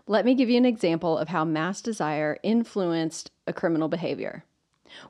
Let 0.06 0.24
me 0.24 0.34
give 0.34 0.50
you 0.50 0.56
an 0.56 0.64
example 0.64 1.18
of 1.18 1.28
how 1.28 1.44
mass 1.44 1.80
desire 1.80 2.38
influenced 2.42 3.30
a 3.46 3.52
criminal 3.52 3.88
behavior. 3.88 4.44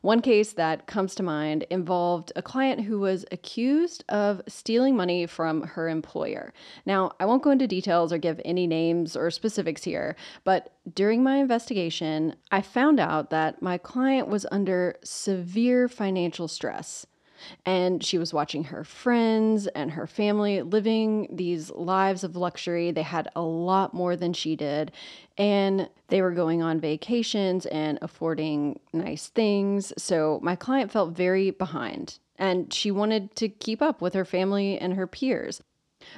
One 0.01 0.21
case 0.21 0.53
that 0.53 0.87
comes 0.87 1.15
to 1.17 1.23
mind 1.23 1.65
involved 1.71 2.33
a 2.37 2.43
client 2.43 2.83
who 2.83 3.01
was 3.01 3.25
accused 3.33 4.05
of 4.09 4.43
stealing 4.49 4.97
money 4.97 5.27
from 5.27 5.63
her 5.63 5.89
employer. 5.89 6.53
Now, 6.87 7.13
I 7.21 7.27
won't 7.27 7.43
go 7.43 7.51
into 7.51 7.67
details 7.67 8.13
or 8.13 8.19
give 8.19 8.41
any 8.45 8.67
names 8.67 9.17
or 9.17 9.31
specifics 9.31 9.85
here, 9.85 10.17
but 10.45 10.75
during 10.95 11.23
my 11.23 11.37
investigation, 11.37 12.35
I 12.51 12.63
found 12.63 13.01
out 13.01 13.31
that 13.31 13.63
my 13.63 13.79
client 13.79 14.29
was 14.29 14.47
under 14.51 14.97
severe 15.05 15.89
financial 15.89 16.49
stress. 16.49 17.07
And 17.64 18.02
she 18.04 18.18
was 18.18 18.35
watching 18.35 18.64
her 18.64 18.85
friends 18.85 19.66
and 19.68 19.92
her 19.92 20.06
family 20.06 20.62
living 20.62 21.28
these 21.30 21.70
lives 21.70 22.25
of 22.25 22.37
luxury. 22.37 22.90
They 22.90 23.02
had 23.02 23.28
a 23.35 23.42
lot 23.42 23.94
more 23.94 24.16
than 24.16 24.32
she 24.32 24.56
did. 24.56 24.92
And 25.38 25.88
they 26.09 26.23
were 26.23 26.32
going 26.32 26.62
on 26.62 26.80
vacations 26.80 27.66
and 27.66 27.99
affording 28.02 28.80
nice 28.92 29.28
things. 29.28 29.92
So 29.97 30.40
my 30.42 30.56
client 30.56 30.90
felt 30.90 31.16
very 31.16 31.50
behind 31.50 32.18
and 32.40 32.73
she 32.73 32.90
wanted 32.90 33.37
to 33.37 33.49
keep 33.49 33.82
up 33.82 34.00
with 34.00 34.14
her 34.14 34.25
family 34.25 34.78
and 34.78 34.94
her 34.94 35.06
peers. 35.06 35.62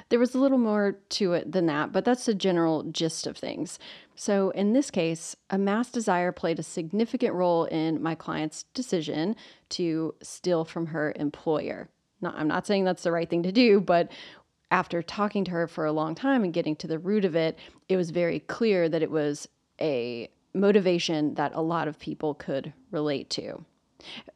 There 0.09 0.19
was 0.19 0.33
a 0.33 0.39
little 0.39 0.57
more 0.57 0.97
to 1.09 1.33
it 1.33 1.51
than 1.51 1.65
that, 1.67 1.91
but 1.91 2.05
that's 2.05 2.25
the 2.25 2.33
general 2.33 2.83
gist 2.83 3.27
of 3.27 3.37
things. 3.37 3.77
So, 4.15 4.51
in 4.51 4.73
this 4.73 4.91
case, 4.91 5.35
a 5.49 5.57
mass 5.57 5.89
desire 5.89 6.31
played 6.31 6.59
a 6.59 6.63
significant 6.63 7.33
role 7.33 7.65
in 7.65 8.01
my 8.01 8.15
client's 8.15 8.63
decision 8.73 9.35
to 9.69 10.13
steal 10.21 10.65
from 10.65 10.87
her 10.87 11.13
employer. 11.15 11.89
Now, 12.21 12.33
I'm 12.35 12.47
not 12.47 12.67
saying 12.67 12.85
that's 12.85 13.03
the 13.03 13.11
right 13.11 13.29
thing 13.29 13.43
to 13.43 13.51
do, 13.51 13.81
but 13.81 14.11
after 14.71 15.01
talking 15.01 15.43
to 15.45 15.51
her 15.51 15.67
for 15.67 15.85
a 15.85 15.91
long 15.91 16.15
time 16.15 16.43
and 16.43 16.53
getting 16.53 16.75
to 16.77 16.87
the 16.87 16.99
root 16.99 17.25
of 17.25 17.35
it, 17.35 17.57
it 17.89 17.97
was 17.97 18.11
very 18.11 18.39
clear 18.39 18.87
that 18.87 19.03
it 19.03 19.11
was 19.11 19.47
a 19.79 20.29
motivation 20.53 21.33
that 21.35 21.53
a 21.55 21.61
lot 21.61 21.87
of 21.87 21.99
people 21.99 22.33
could 22.33 22.73
relate 22.91 23.29
to. 23.31 23.65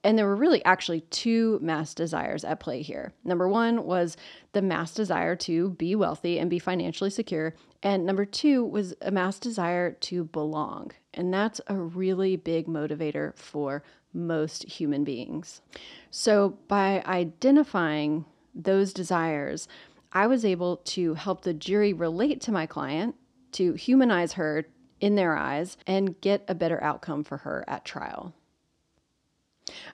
And 0.04 0.18
there 0.18 0.26
were 0.26 0.36
really 0.36 0.64
actually 0.66 1.02
two 1.02 1.60
mass 1.62 1.94
desires 1.94 2.44
at 2.44 2.60
play 2.60 2.82
here. 2.82 3.14
Number 3.24 3.48
one 3.48 3.86
was 3.86 4.18
the 4.54 4.62
mass 4.62 4.94
desire 4.94 5.36
to 5.38 5.72
be 5.72 5.96
wealthy 5.96 6.40
and 6.40 6.50
be 6.50 6.60
financially 6.60 7.10
secure. 7.10 7.54
And 7.84 8.06
number 8.06 8.26
two 8.26 8.64
was 8.64 8.94
a 9.02 9.12
mass 9.12 9.40
desire 9.40 9.92
to 9.92 10.26
belong. 10.26 10.92
And 11.14 11.34
that's 11.34 11.62
a 11.68 11.76
really 11.76 12.36
big 12.36 12.68
motivator 12.68 13.36
for 13.36 13.84
most 14.14 14.64
human 14.64 15.04
beings. 15.04 15.62
So 16.10 16.58
by 16.68 17.04
identifying 17.06 18.26
those 18.54 18.94
desires, 18.94 19.68
I 20.12 20.28
was 20.28 20.46
able 20.46 20.78
to 20.78 21.14
help 21.14 21.42
the 21.42 21.54
jury 21.54 21.94
relate 21.94 22.42
to 22.42 22.52
my 22.52 22.66
client, 22.66 23.16
to 23.54 23.74
humanize 23.74 24.34
her 24.34 24.66
in 25.00 25.16
their 25.16 25.36
eyes, 25.36 25.78
and 25.86 26.20
get 26.22 26.44
a 26.48 26.56
better 26.56 26.82
outcome 26.84 27.24
for 27.24 27.38
her 27.38 27.64
at 27.68 27.86
trial. 27.86 28.34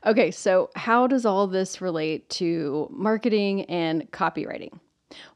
Okay, 0.05 0.31
so 0.31 0.69
how 0.75 1.07
does 1.07 1.25
all 1.25 1.47
this 1.47 1.81
relate 1.81 2.29
to 2.31 2.87
marketing 2.91 3.65
and 3.65 4.09
copywriting? 4.11 4.79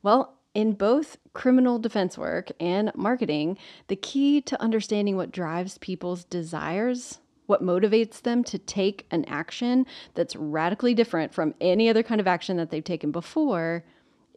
Well, 0.03 0.34
in 0.53 0.74
both 0.74 1.17
criminal 1.34 1.77
defense 1.77 2.17
work 2.17 2.51
and 2.60 2.91
marketing, 2.96 3.58
the 3.88 3.96
key 3.96 4.41
to 4.41 4.62
understanding 4.62 5.15
what 5.15 5.32
drives 5.32 5.77
people's 5.77 6.24
desires, 6.24 7.20
what 7.46 7.63
motivates 7.63 8.22
them 8.22 8.44
to 8.46 8.58
take 8.58 9.06
an 9.12 9.24
action 9.25 9.86
that's 10.15 10.36
radically 10.36 10.94
different 10.94 11.34
from 11.34 11.53
any 11.62 11.89
other 11.89 12.03
kind 12.03 12.20
of 12.20 12.27
action 12.27 12.58
that 12.58 12.72
they've 12.72 12.84
taken 12.84 13.12
before, 13.12 13.84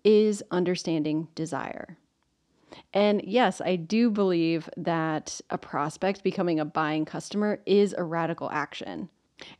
is 0.04 0.42
understanding 0.50 1.28
desire. 1.34 1.96
And 2.92 3.22
yes, 3.24 3.60
I 3.60 3.76
do 3.76 4.10
believe 4.10 4.68
that 4.76 5.40
a 5.50 5.58
prospect 5.58 6.22
becoming 6.22 6.60
a 6.60 6.64
buying 6.64 7.04
customer 7.04 7.60
is 7.66 7.94
a 7.96 8.04
radical 8.04 8.50
action. 8.50 9.08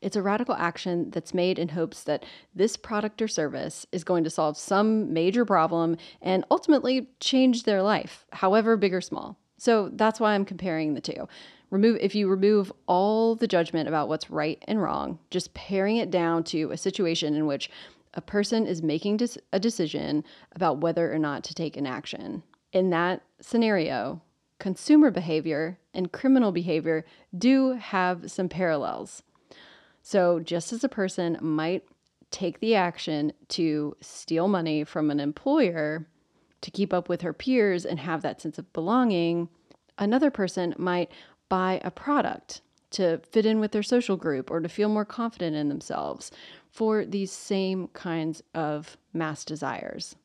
It's 0.00 0.16
a 0.16 0.22
radical 0.22 0.54
action 0.54 1.10
that's 1.10 1.34
made 1.34 1.58
in 1.58 1.68
hopes 1.68 2.02
that 2.04 2.24
this 2.54 2.76
product 2.76 3.20
or 3.22 3.28
service 3.28 3.86
is 3.92 4.04
going 4.04 4.24
to 4.24 4.30
solve 4.30 4.56
some 4.56 5.12
major 5.12 5.44
problem 5.44 5.96
and 6.20 6.44
ultimately 6.50 7.08
change 7.20 7.64
their 7.64 7.82
life, 7.82 8.24
however 8.32 8.76
big 8.76 8.94
or 8.94 9.00
small. 9.00 9.38
So 9.58 9.90
that's 9.92 10.20
why 10.20 10.34
I'm 10.34 10.44
comparing 10.44 10.94
the 10.94 11.00
two. 11.00 11.28
Remove 11.70 11.98
if 12.00 12.14
you 12.14 12.28
remove 12.28 12.72
all 12.86 13.36
the 13.36 13.46
judgment 13.46 13.88
about 13.88 14.08
what's 14.08 14.30
right 14.30 14.62
and 14.66 14.82
wrong, 14.82 15.18
just 15.30 15.54
paring 15.54 15.96
it 15.96 16.10
down 16.10 16.42
to 16.44 16.70
a 16.70 16.76
situation 16.76 17.34
in 17.34 17.46
which 17.46 17.70
a 18.14 18.20
person 18.20 18.66
is 18.66 18.82
making 18.82 19.20
a 19.52 19.60
decision 19.60 20.24
about 20.52 20.78
whether 20.80 21.12
or 21.12 21.18
not 21.18 21.44
to 21.44 21.54
take 21.54 21.76
an 21.76 21.86
action. 21.86 22.42
In 22.72 22.90
that 22.90 23.22
scenario, 23.40 24.20
consumer 24.58 25.10
behavior 25.10 25.78
and 25.94 26.12
criminal 26.12 26.52
behavior 26.52 27.04
do 27.36 27.72
have 27.72 28.30
some 28.30 28.48
parallels. 28.48 29.22
So, 30.02 30.40
just 30.40 30.72
as 30.72 30.82
a 30.82 30.88
person 30.88 31.38
might 31.40 31.84
take 32.30 32.60
the 32.60 32.74
action 32.74 33.32
to 33.48 33.96
steal 34.00 34.48
money 34.48 34.84
from 34.84 35.10
an 35.10 35.20
employer 35.20 36.06
to 36.60 36.70
keep 36.70 36.92
up 36.92 37.08
with 37.08 37.22
her 37.22 37.32
peers 37.32 37.84
and 37.84 37.98
have 37.98 38.22
that 38.22 38.40
sense 38.40 38.58
of 38.58 38.72
belonging, 38.72 39.48
another 39.98 40.30
person 40.30 40.74
might 40.78 41.10
buy 41.48 41.80
a 41.84 41.90
product 41.90 42.60
to 42.90 43.18
fit 43.30 43.46
in 43.46 43.60
with 43.60 43.72
their 43.72 43.82
social 43.82 44.16
group 44.16 44.50
or 44.50 44.60
to 44.60 44.68
feel 44.68 44.88
more 44.88 45.04
confident 45.04 45.56
in 45.56 45.68
themselves 45.68 46.30
for 46.70 47.04
these 47.04 47.30
same 47.30 47.88
kinds 47.88 48.42
of 48.54 48.96
mass 49.12 49.44
desires. 49.44 50.16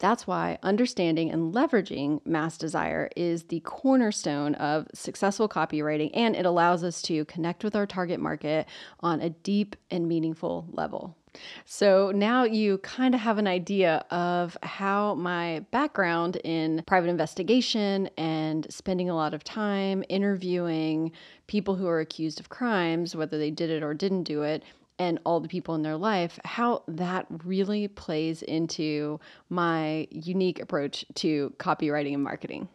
That's 0.00 0.26
why 0.26 0.58
understanding 0.62 1.30
and 1.30 1.54
leveraging 1.54 2.26
mass 2.26 2.56
desire 2.56 3.10
is 3.16 3.44
the 3.44 3.60
cornerstone 3.60 4.54
of 4.56 4.88
successful 4.94 5.48
copywriting, 5.48 6.10
and 6.14 6.34
it 6.34 6.46
allows 6.46 6.82
us 6.82 7.02
to 7.02 7.26
connect 7.26 7.62
with 7.62 7.76
our 7.76 7.86
target 7.86 8.18
market 8.18 8.66
on 9.00 9.20
a 9.20 9.30
deep 9.30 9.76
and 9.90 10.08
meaningful 10.08 10.66
level. 10.72 11.16
So 11.64 12.10
now 12.12 12.44
you 12.44 12.78
kind 12.78 13.14
of 13.14 13.20
have 13.20 13.38
an 13.38 13.46
idea 13.46 14.04
of 14.10 14.56
how 14.62 15.14
my 15.14 15.60
background 15.70 16.36
in 16.42 16.82
private 16.86 17.08
investigation 17.08 18.08
and 18.16 18.66
spending 18.72 19.10
a 19.10 19.14
lot 19.14 19.34
of 19.34 19.44
time 19.44 20.02
interviewing 20.08 21.12
people 21.46 21.76
who 21.76 21.86
are 21.86 22.00
accused 22.00 22.40
of 22.40 22.48
crimes, 22.48 23.14
whether 23.14 23.38
they 23.38 23.50
did 23.50 23.70
it 23.70 23.82
or 23.82 23.94
didn't 23.94 24.24
do 24.24 24.42
it, 24.42 24.64
and 25.00 25.18
all 25.24 25.40
the 25.40 25.48
people 25.48 25.74
in 25.74 25.82
their 25.82 25.96
life, 25.96 26.38
how 26.44 26.82
that 26.86 27.26
really 27.42 27.88
plays 27.88 28.42
into 28.42 29.18
my 29.48 30.06
unique 30.10 30.60
approach 30.60 31.06
to 31.14 31.54
copywriting 31.56 32.12
and 32.12 32.22
marketing. 32.22 32.68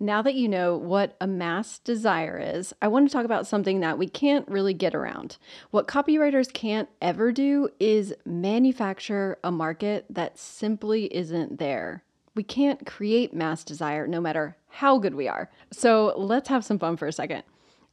Now 0.00 0.22
that 0.22 0.34
you 0.34 0.48
know 0.48 0.78
what 0.78 1.14
a 1.20 1.26
mass 1.26 1.78
desire 1.78 2.40
is, 2.42 2.72
I 2.80 2.88
want 2.88 3.06
to 3.06 3.12
talk 3.12 3.26
about 3.26 3.46
something 3.46 3.80
that 3.80 3.98
we 3.98 4.08
can't 4.08 4.48
really 4.48 4.72
get 4.72 4.94
around. 4.94 5.36
What 5.70 5.86
copywriters 5.86 6.50
can't 6.50 6.88
ever 7.02 7.30
do 7.30 7.68
is 7.78 8.14
manufacture 8.24 9.38
a 9.44 9.52
market 9.52 10.06
that 10.08 10.38
simply 10.38 11.14
isn't 11.14 11.58
there. 11.58 12.02
We 12.34 12.42
can't 12.42 12.86
create 12.86 13.34
mass 13.34 13.62
desire 13.62 14.06
no 14.06 14.22
matter 14.22 14.56
how 14.68 14.96
good 14.96 15.14
we 15.14 15.28
are. 15.28 15.50
So 15.70 16.14
let's 16.16 16.48
have 16.48 16.64
some 16.64 16.78
fun 16.78 16.96
for 16.96 17.06
a 17.06 17.12
second. 17.12 17.42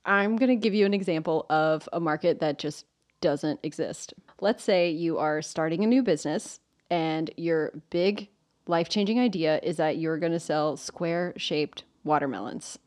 I'm 0.09 0.37
going 0.37 0.49
to 0.49 0.55
give 0.55 0.73
you 0.73 0.87
an 0.87 0.93
example 0.95 1.45
of 1.51 1.87
a 1.93 1.99
market 1.99 2.39
that 2.39 2.57
just 2.57 2.85
doesn't 3.21 3.59
exist. 3.61 4.15
Let's 4.41 4.63
say 4.63 4.89
you 4.89 5.19
are 5.19 5.43
starting 5.43 5.83
a 5.83 5.87
new 5.87 6.01
business 6.01 6.59
and 6.89 7.29
your 7.37 7.73
big 7.91 8.27
life 8.65 8.89
changing 8.89 9.19
idea 9.19 9.59
is 9.61 9.77
that 9.77 9.99
you're 9.99 10.17
going 10.17 10.31
to 10.31 10.39
sell 10.39 10.77
square 10.77 11.33
shaped 11.37 11.83
watermelons. 12.03 12.79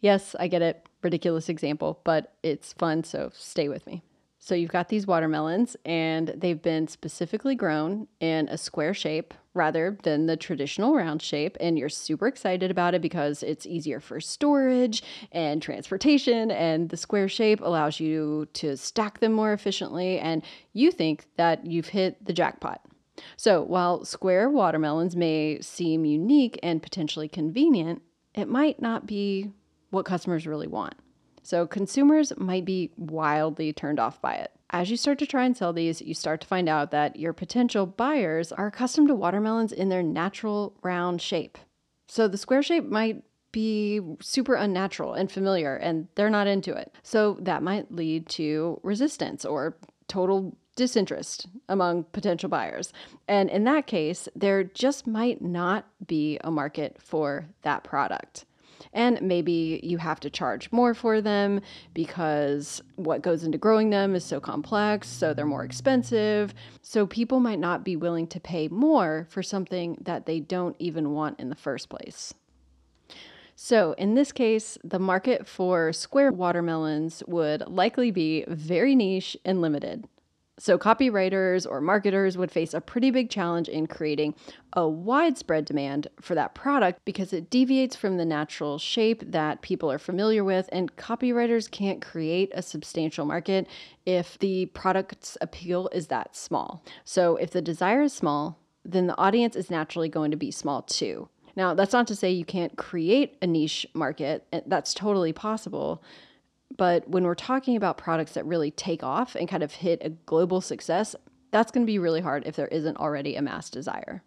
Yes, 0.00 0.34
I 0.40 0.48
get 0.48 0.62
it. 0.62 0.88
Ridiculous 1.00 1.48
example, 1.48 2.00
but 2.02 2.34
it's 2.42 2.72
fun, 2.72 3.04
so 3.04 3.30
stay 3.34 3.68
with 3.68 3.86
me. 3.86 4.02
So 4.40 4.56
you've 4.56 4.72
got 4.72 4.88
these 4.88 5.06
watermelons, 5.06 5.76
and 5.84 6.28
they've 6.36 6.60
been 6.60 6.88
specifically 6.88 7.54
grown 7.54 8.08
in 8.18 8.48
a 8.48 8.58
square 8.58 8.94
shape 8.94 9.32
rather 9.54 9.96
than 10.02 10.26
the 10.26 10.36
traditional 10.36 10.94
round 10.94 11.22
shape. 11.22 11.56
And 11.60 11.78
you're 11.78 11.88
super 11.88 12.26
excited 12.26 12.70
about 12.70 12.94
it 12.94 13.00
because 13.00 13.42
it's 13.42 13.66
easier 13.66 14.00
for 14.00 14.20
storage 14.20 15.02
and 15.32 15.62
transportation. 15.62 16.50
And 16.50 16.88
the 16.90 16.96
square 16.96 17.28
shape 17.28 17.60
allows 17.60 18.00
you 18.00 18.46
to 18.54 18.76
stack 18.76 19.20
them 19.20 19.32
more 19.32 19.52
efficiently. 19.52 20.18
And 20.18 20.42
you 20.72 20.90
think 20.90 21.26
that 21.36 21.64
you've 21.64 21.88
hit 21.88 22.24
the 22.24 22.32
jackpot. 22.32 22.80
So 23.36 23.62
while 23.62 24.04
square 24.04 24.50
watermelons 24.50 25.14
may 25.14 25.60
seem 25.60 26.04
unique 26.04 26.58
and 26.62 26.82
potentially 26.82 27.28
convenient, 27.28 28.02
it 28.34 28.48
might 28.48 28.82
not 28.82 29.06
be 29.06 29.52
what 29.90 30.04
customers 30.04 30.46
really 30.46 30.66
want. 30.66 30.94
So 31.42 31.66
consumers 31.66 32.32
might 32.36 32.64
be 32.64 32.90
wildly 32.96 33.72
turned 33.72 34.00
off 34.00 34.20
by 34.20 34.34
it. 34.34 34.50
As 34.74 34.90
you 34.90 34.96
start 34.96 35.20
to 35.20 35.26
try 35.26 35.44
and 35.44 35.56
sell 35.56 35.72
these, 35.72 36.02
you 36.02 36.14
start 36.14 36.40
to 36.40 36.48
find 36.48 36.68
out 36.68 36.90
that 36.90 37.14
your 37.14 37.32
potential 37.32 37.86
buyers 37.86 38.50
are 38.50 38.66
accustomed 38.66 39.06
to 39.06 39.14
watermelons 39.14 39.70
in 39.70 39.88
their 39.88 40.02
natural 40.02 40.74
round 40.82 41.22
shape. 41.22 41.58
So 42.08 42.26
the 42.26 42.36
square 42.36 42.60
shape 42.60 42.82
might 42.86 43.22
be 43.52 44.00
super 44.20 44.56
unnatural 44.56 45.14
and 45.14 45.30
familiar, 45.30 45.76
and 45.76 46.08
they're 46.16 46.28
not 46.28 46.48
into 46.48 46.74
it. 46.74 46.92
So 47.04 47.38
that 47.42 47.62
might 47.62 47.94
lead 47.94 48.28
to 48.30 48.80
resistance 48.82 49.44
or 49.44 49.76
total 50.08 50.56
disinterest 50.74 51.46
among 51.68 52.02
potential 52.10 52.48
buyers. 52.48 52.92
And 53.28 53.48
in 53.50 53.62
that 53.62 53.86
case, 53.86 54.28
there 54.34 54.64
just 54.64 55.06
might 55.06 55.40
not 55.40 55.86
be 56.04 56.40
a 56.42 56.50
market 56.50 56.96
for 57.00 57.46
that 57.62 57.84
product. 57.84 58.44
And 58.94 59.20
maybe 59.20 59.80
you 59.82 59.98
have 59.98 60.20
to 60.20 60.30
charge 60.30 60.70
more 60.72 60.94
for 60.94 61.20
them 61.20 61.60
because 61.92 62.80
what 62.94 63.22
goes 63.22 63.42
into 63.42 63.58
growing 63.58 63.90
them 63.90 64.14
is 64.14 64.24
so 64.24 64.40
complex, 64.40 65.08
so 65.08 65.34
they're 65.34 65.44
more 65.44 65.64
expensive. 65.64 66.54
So 66.80 67.06
people 67.06 67.40
might 67.40 67.58
not 67.58 67.84
be 67.84 67.96
willing 67.96 68.28
to 68.28 68.40
pay 68.40 68.68
more 68.68 69.26
for 69.28 69.42
something 69.42 69.98
that 70.00 70.26
they 70.26 70.38
don't 70.40 70.76
even 70.78 71.10
want 71.10 71.40
in 71.40 71.50
the 71.50 71.56
first 71.56 71.88
place. 71.88 72.32
So, 73.56 73.92
in 73.92 74.14
this 74.14 74.32
case, 74.32 74.78
the 74.82 74.98
market 74.98 75.46
for 75.46 75.92
square 75.92 76.32
watermelons 76.32 77.22
would 77.28 77.62
likely 77.68 78.10
be 78.10 78.44
very 78.48 78.96
niche 78.96 79.36
and 79.44 79.60
limited. 79.60 80.08
So, 80.56 80.78
copywriters 80.78 81.68
or 81.68 81.80
marketers 81.80 82.38
would 82.38 82.52
face 82.52 82.74
a 82.74 82.80
pretty 82.80 83.10
big 83.10 83.28
challenge 83.28 83.68
in 83.68 83.88
creating 83.88 84.36
a 84.72 84.88
widespread 84.88 85.64
demand 85.64 86.06
for 86.20 86.36
that 86.36 86.54
product 86.54 87.04
because 87.04 87.32
it 87.32 87.50
deviates 87.50 87.96
from 87.96 88.18
the 88.18 88.24
natural 88.24 88.78
shape 88.78 89.32
that 89.32 89.62
people 89.62 89.90
are 89.90 89.98
familiar 89.98 90.44
with. 90.44 90.68
And 90.70 90.94
copywriters 90.94 91.68
can't 91.68 92.00
create 92.00 92.52
a 92.54 92.62
substantial 92.62 93.26
market 93.26 93.66
if 94.06 94.38
the 94.38 94.66
product's 94.66 95.36
appeal 95.40 95.88
is 95.92 96.06
that 96.06 96.36
small. 96.36 96.84
So, 97.04 97.34
if 97.36 97.50
the 97.50 97.62
desire 97.62 98.02
is 98.02 98.12
small, 98.12 98.60
then 98.84 99.08
the 99.08 99.18
audience 99.18 99.56
is 99.56 99.70
naturally 99.70 100.08
going 100.08 100.30
to 100.30 100.36
be 100.36 100.52
small 100.52 100.82
too. 100.82 101.28
Now, 101.56 101.74
that's 101.74 101.92
not 101.92 102.06
to 102.08 102.16
say 102.16 102.30
you 102.30 102.44
can't 102.44 102.76
create 102.76 103.36
a 103.42 103.46
niche 103.46 103.86
market, 103.94 104.46
that's 104.66 104.94
totally 104.94 105.32
possible. 105.32 106.02
But 106.76 107.08
when 107.08 107.24
we're 107.24 107.34
talking 107.34 107.76
about 107.76 107.98
products 107.98 108.32
that 108.32 108.46
really 108.46 108.70
take 108.70 109.02
off 109.02 109.34
and 109.34 109.48
kind 109.48 109.62
of 109.62 109.72
hit 109.72 110.00
a 110.02 110.10
global 110.10 110.60
success, 110.60 111.14
that's 111.50 111.70
going 111.70 111.86
to 111.86 111.90
be 111.90 111.98
really 111.98 112.20
hard 112.20 112.44
if 112.46 112.56
there 112.56 112.68
isn't 112.68 112.96
already 112.96 113.36
a 113.36 113.42
mass 113.42 113.70
desire. 113.70 114.22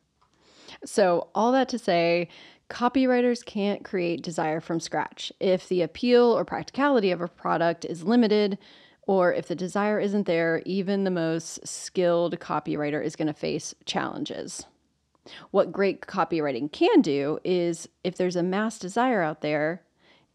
So, 0.85 1.29
all 1.35 1.51
that 1.53 1.69
to 1.69 1.79
say, 1.79 2.29
copywriters 2.69 3.43
can't 3.43 3.83
create 3.83 4.21
desire 4.21 4.59
from 4.59 4.79
scratch. 4.79 5.31
If 5.39 5.67
the 5.67 5.81
appeal 5.81 6.25
or 6.25 6.45
practicality 6.45 7.11
of 7.11 7.21
a 7.21 7.27
product 7.27 7.85
is 7.85 8.03
limited, 8.03 8.57
or 9.07 9.33
if 9.33 9.47
the 9.47 9.55
desire 9.55 9.99
isn't 9.99 10.27
there, 10.27 10.61
even 10.65 11.03
the 11.03 11.11
most 11.11 11.65
skilled 11.65 12.39
copywriter 12.39 13.03
is 13.03 13.15
going 13.15 13.27
to 13.27 13.33
face 13.33 13.73
challenges. 13.85 14.65
What 15.51 15.71
great 15.71 16.01
copywriting 16.01 16.71
can 16.71 17.01
do 17.01 17.39
is 17.43 17.87
if 18.03 18.17
there's 18.17 18.35
a 18.35 18.43
mass 18.43 18.79
desire 18.79 19.21
out 19.21 19.41
there, 19.41 19.83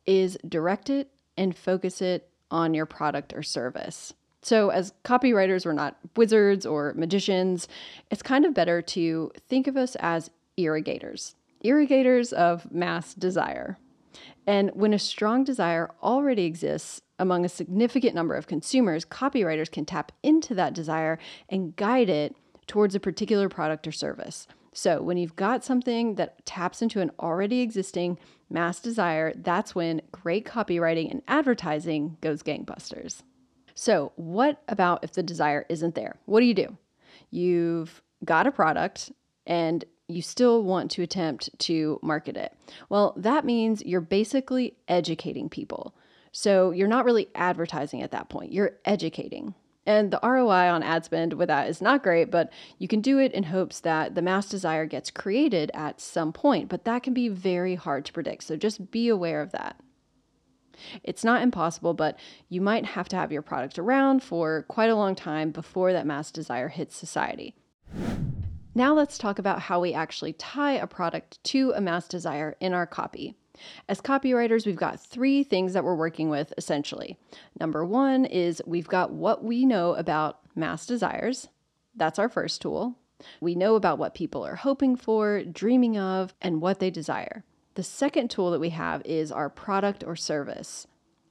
is 0.07 0.37
direct 0.49 0.91
it 0.91 1.12
and 1.37 1.57
focus 1.57 2.03
it 2.03 2.29
on 2.51 2.75
your 2.75 2.87
product 2.87 3.33
or 3.35 3.43
service. 3.43 4.13
So, 4.43 4.71
as 4.71 4.93
copywriters, 5.05 5.65
we're 5.65 5.73
not 5.73 5.97
wizards 6.17 6.67
or 6.67 6.95
magicians. 6.95 7.69
It's 8.11 8.23
kind 8.23 8.45
of 8.45 8.55
better 8.55 8.83
to 8.83 9.31
think 9.49 9.69
of 9.69 9.77
us 9.77 9.97
as 10.01 10.31
irrigators, 10.57 11.37
irrigators 11.61 12.33
of 12.33 12.71
mass 12.73 13.15
desire. 13.15 13.79
And 14.45 14.71
when 14.75 14.93
a 14.93 14.99
strong 14.99 15.45
desire 15.45 15.91
already 16.03 16.45
exists 16.45 17.01
among 17.21 17.45
a 17.45 17.49
significant 17.49 18.17
number 18.17 18.35
of 18.35 18.49
consumers, 18.49 19.05
copywriters 19.05 19.71
can 19.71 19.85
tap 19.85 20.11
into 20.25 20.55
that 20.57 20.75
desire 20.75 21.21
and 21.49 21.77
guide 21.77 22.09
it 22.09 22.35
towards 22.67 22.97
a 22.97 23.01
particular 23.01 23.49
product 23.49 23.87
or 23.87 23.93
service. 23.93 24.49
So, 24.75 25.03
when 25.03 25.19
you've 25.19 25.37
got 25.37 25.65
something 25.65 26.17
that 26.17 26.45
taps 26.47 26.83
into 26.83 27.01
an 27.01 27.13
already 27.21 27.61
existing 27.61 28.19
mass 28.53 28.81
desire, 28.81 29.33
that's 29.35 29.75
when 29.75 30.03
great 30.13 30.45
copywriting 30.45 31.11
and 31.11 31.23
advertising 31.27 32.17
goes 32.21 32.43
gangbusters. 32.43 33.23
So, 33.75 34.13
what 34.17 34.63
about 34.69 35.03
if 35.03 35.13
the 35.13 35.23
desire 35.23 35.65
isn't 35.69 35.95
there? 35.95 36.17
What 36.27 36.41
do 36.41 36.47
you 36.47 36.55
do? 36.55 36.77
You've 37.31 38.03
got 38.25 38.47
a 38.47 38.53
product 38.53 39.13
and 39.47 39.85
you 40.09 40.23
still 40.23 40.63
want 40.63 40.91
to 40.93 41.03
attempt 41.03 41.49
to 41.59 41.99
market 42.03 42.37
it. 42.37 42.53
Well, 42.89 43.15
that 43.17 43.45
means 43.45 43.83
you're 43.85 44.01
basically 44.01 44.77
educating 44.89 45.49
people. 45.49 45.95
So, 46.33 46.71
you're 46.71 46.89
not 46.89 47.05
really 47.05 47.29
advertising 47.35 48.03
at 48.03 48.11
that 48.13 48.29
point, 48.29 48.53
you're 48.53 48.77
educating. 48.85 49.55
And 49.85 50.13
the 50.13 50.21
ROI 50.23 50.71
on 50.71 50.83
ad 50.83 51.05
spend 51.05 51.33
with 51.33 51.49
that 51.49 51.69
is 51.69 51.83
not 51.83 52.03
great, 52.03 52.31
but 52.31 52.53
you 52.79 52.87
can 52.87 53.01
do 53.01 53.19
it 53.19 53.33
in 53.33 53.45
hopes 53.45 53.81
that 53.81 54.15
the 54.15 54.23
mass 54.23 54.49
desire 54.49 54.87
gets 54.87 55.11
created 55.11 55.71
at 55.75 56.01
some 56.01 56.33
point, 56.33 56.69
but 56.69 56.85
that 56.85 57.03
can 57.03 57.15
be 57.15 57.29
very 57.29 57.75
hard 57.75 58.05
to 58.05 58.13
predict. 58.13 58.45
So 58.45 58.57
just 58.57 58.91
be 58.91 59.09
aware 59.09 59.43
of 59.43 59.51
that. 59.53 59.77
It's 61.03 61.25
not 61.25 61.43
impossible, 61.43 61.95
but 61.95 62.19
you 62.49 62.61
might 62.61 62.87
have 62.87 63.09
to 63.11 63.17
have 63.17 63.33
your 63.33 63.43
product 63.43 63.79
around 63.79 64.23
for 64.23 64.65
quite 64.69 64.91
a 64.91 64.97
long 64.97 65.15
time 65.15 65.51
before 65.51 65.93
that 65.93 66.07
mass 66.07 66.31
desire 66.31 66.69
hits 66.69 66.97
society. 66.97 67.55
Now 68.75 68.95
let's 68.95 69.19
talk 69.19 69.39
about 69.39 69.61
how 69.61 69.81
we 69.81 69.93
actually 69.93 70.33
tie 70.33 70.73
a 70.73 70.87
product 70.87 71.43
to 71.45 71.73
a 71.77 71.81
mass 71.81 72.09
desire 72.09 72.57
in 72.61 72.73
our 72.73 72.87
copy. 72.87 73.37
As 73.89 74.01
copywriters, 74.01 74.67
we've 74.67 74.77
got 74.77 75.01
three 75.01 75.43
things 75.43 75.73
that 75.73 75.85
we're 75.85 75.95
working 75.95 76.29
with 76.29 76.53
essentially. 76.57 77.19
Number 77.59 77.85
one 77.85 78.25
is 78.25 78.63
we've 78.67 78.89
got 78.89 79.13
what 79.13 79.45
we 79.45 79.65
know 79.65 79.95
about 79.95 80.41
mass 80.55 80.87
desires. 80.87 81.49
That's 81.95 82.19
our 82.19 82.29
first 82.29 82.63
tool. 82.63 82.97
We 83.41 83.55
know 83.55 83.77
about 83.77 83.99
what 83.99 84.15
people 84.15 84.45
are 84.45 84.57
hoping 84.57 84.97
for, 84.97 85.45
dreaming 85.45 85.97
of, 85.97 86.35
and 86.41 86.61
what 86.61 86.81
they 86.81 86.91
desire. 86.91 87.45
The 87.75 87.83
second 87.83 88.31
tool 88.31 88.51
that 88.51 88.61
we 88.61 88.71
have 88.71 89.03
is 89.05 89.31
our 89.31 89.49
product 89.49 90.03
or 90.05 90.17
service. 90.17 90.87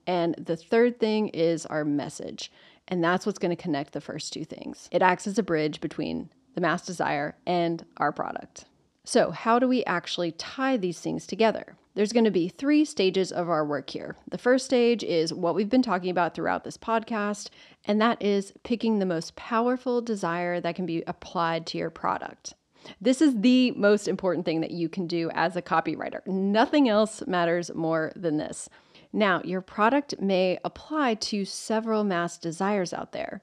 And 0.07 0.35
the 0.35 0.55
third 0.55 0.99
thing 0.99 1.29
is 1.29 1.65
our 1.65 1.83
message. 1.83 2.51
And 2.87 3.03
that's 3.03 3.25
what's 3.25 3.39
going 3.39 3.55
to 3.55 3.61
connect 3.61 3.93
the 3.93 4.01
first 4.01 4.33
two 4.33 4.45
things. 4.45 4.89
It 4.91 5.01
acts 5.01 5.27
as 5.27 5.37
a 5.37 5.43
bridge 5.43 5.81
between 5.81 6.29
the 6.55 6.61
mass 6.61 6.85
desire, 6.85 7.35
and 7.45 7.85
our 7.97 8.11
product. 8.11 8.65
So, 9.03 9.31
how 9.31 9.59
do 9.59 9.67
we 9.67 9.83
actually 9.85 10.31
tie 10.31 10.77
these 10.77 10.99
things 10.99 11.25
together? 11.25 11.77
There's 11.93 12.13
going 12.13 12.25
to 12.25 12.31
be 12.31 12.47
three 12.47 12.85
stages 12.85 13.33
of 13.33 13.49
our 13.49 13.65
work 13.65 13.89
here. 13.89 14.15
The 14.29 14.37
first 14.37 14.65
stage 14.65 15.03
is 15.03 15.33
what 15.33 15.55
we've 15.55 15.69
been 15.69 15.81
talking 15.81 16.09
about 16.09 16.33
throughout 16.33 16.63
this 16.63 16.77
podcast, 16.77 17.49
and 17.85 17.99
that 18.01 18.21
is 18.21 18.53
picking 18.63 18.99
the 18.99 19.05
most 19.05 19.35
powerful 19.35 20.01
desire 20.01 20.61
that 20.61 20.75
can 20.75 20.85
be 20.85 21.03
applied 21.05 21.65
to 21.67 21.77
your 21.77 21.89
product. 21.89 22.53
This 23.01 23.21
is 23.21 23.41
the 23.41 23.71
most 23.71 24.07
important 24.07 24.45
thing 24.45 24.61
that 24.61 24.71
you 24.71 24.87
can 24.87 25.05
do 25.05 25.29
as 25.33 25.55
a 25.55 25.61
copywriter. 25.61 26.25
Nothing 26.25 26.87
else 26.87 27.23
matters 27.27 27.73
more 27.75 28.13
than 28.15 28.37
this. 28.37 28.69
Now, 29.11 29.41
your 29.43 29.61
product 29.61 30.19
may 30.21 30.59
apply 30.63 31.15
to 31.15 31.43
several 31.43 32.05
mass 32.05 32.37
desires 32.37 32.93
out 32.93 33.11
there, 33.11 33.41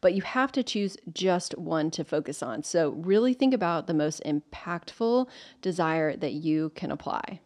but 0.00 0.14
you 0.14 0.22
have 0.22 0.52
to 0.52 0.62
choose 0.62 0.96
just 1.12 1.56
one 1.58 1.90
to 1.90 2.04
focus 2.04 2.42
on. 2.42 2.62
So, 2.62 2.90
really 2.90 3.34
think 3.34 3.52
about 3.52 3.86
the 3.86 3.94
most 3.94 4.22
impactful 4.24 5.28
desire 5.60 6.16
that 6.16 6.32
you 6.32 6.72
can 6.74 6.90
apply. 6.90 7.40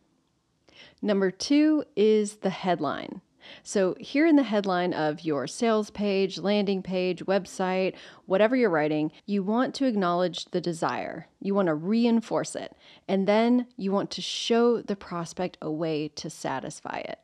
Number 1.05 1.31
two 1.31 1.85
is 1.97 2.37
the 2.37 2.49
headline. 2.49 3.21
So, 3.63 3.95
here 4.01 4.27
in 4.27 4.37
the 4.37 4.43
headline 4.43 4.95
of 4.95 5.23
your 5.23 5.47
sales 5.47 5.91
page, 5.91 6.39
landing 6.39 6.83
page, 6.83 7.27
website, 7.27 7.93
whatever 8.25 8.57
you're 8.57 8.71
writing, 8.71 9.13
you 9.27 9.43
want 9.43 9.75
to 9.75 9.85
acknowledge 9.85 10.47
the 10.47 10.63
desire. 10.63 11.29
You 11.41 11.55
want 11.55 11.67
to 11.67 11.75
reinforce 11.75 12.57
it. 12.57 12.75
And 13.07 13.29
then 13.29 13.67
you 13.77 13.93
want 13.93 14.11
to 14.13 14.23
show 14.23 14.81
the 14.81 14.97
prospect 14.97 15.59
a 15.61 15.71
way 15.71 16.09
to 16.09 16.31
satisfy 16.31 17.01
it. 17.01 17.19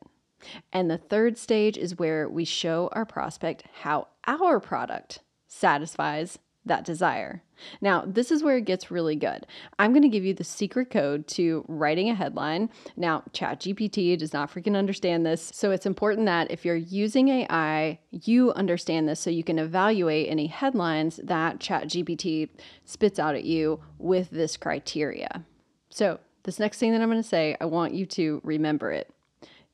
And 0.71 0.91
the 0.91 0.99
third 0.99 1.39
stage 1.39 1.75
is 1.75 1.97
where 1.97 2.29
we 2.29 2.45
show 2.45 2.87
our 2.91 3.05
prospect 3.05 3.63
how 3.81 4.09
our 4.27 4.59
product 4.59 5.21
satisfies 5.47 6.37
that 6.65 6.85
desire. 6.85 7.41
Now, 7.79 8.03
this 8.05 8.31
is 8.31 8.43
where 8.43 8.57
it 8.57 8.65
gets 8.65 8.91
really 8.91 9.15
good. 9.15 9.45
I'm 9.79 9.91
going 9.91 10.03
to 10.03 10.09
give 10.09 10.23
you 10.23 10.33
the 10.33 10.43
secret 10.43 10.89
code 10.89 11.27
to 11.29 11.65
writing 11.67 12.09
a 12.09 12.15
headline. 12.15 12.69
Now, 12.95 13.23
ChatGPT 13.33 14.17
does 14.17 14.33
not 14.33 14.51
freaking 14.51 14.75
understand 14.75 15.25
this, 15.25 15.51
so 15.53 15.71
it's 15.71 15.85
important 15.85 16.25
that 16.27 16.51
if 16.51 16.65
you're 16.65 16.75
using 16.75 17.29
AI, 17.29 17.99
you 18.11 18.51
understand 18.53 19.07
this 19.07 19.19
so 19.19 19.29
you 19.29 19.43
can 19.43 19.59
evaluate 19.59 20.29
any 20.29 20.47
headlines 20.47 21.19
that 21.23 21.59
ChatGPT 21.59 22.49
spits 22.85 23.19
out 23.19 23.35
at 23.35 23.43
you 23.43 23.81
with 23.97 24.29
this 24.29 24.57
criteria. 24.57 25.43
So, 25.89 26.19
this 26.43 26.59
next 26.59 26.79
thing 26.79 26.91
that 26.91 27.01
I'm 27.01 27.09
going 27.09 27.21
to 27.21 27.27
say, 27.27 27.55
I 27.61 27.65
want 27.65 27.93
you 27.93 28.05
to 28.07 28.41
remember 28.43 28.91
it. 28.91 29.13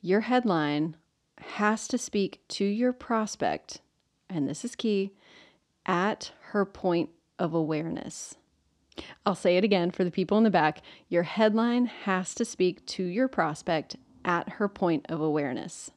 Your 0.01 0.21
headline 0.21 0.97
has 1.39 1.87
to 1.87 1.97
speak 1.97 2.41
to 2.49 2.65
your 2.65 2.91
prospect, 2.91 3.79
and 4.29 4.49
this 4.49 4.65
is 4.65 4.75
key, 4.75 5.13
at 5.85 6.31
her 6.51 6.65
point 6.65 7.09
of 7.39 7.53
awareness. 7.53 8.35
I'll 9.25 9.35
say 9.35 9.57
it 9.57 9.63
again 9.63 9.91
for 9.91 10.03
the 10.03 10.11
people 10.11 10.37
in 10.37 10.43
the 10.43 10.49
back. 10.49 10.81
Your 11.09 11.23
headline 11.23 11.85
has 11.85 12.33
to 12.35 12.45
speak 12.45 12.85
to 12.87 13.03
your 13.03 13.27
prospect 13.27 13.95
at 14.25 14.49
her 14.53 14.67
point 14.67 15.05
of 15.09 15.21
awareness. 15.21 15.91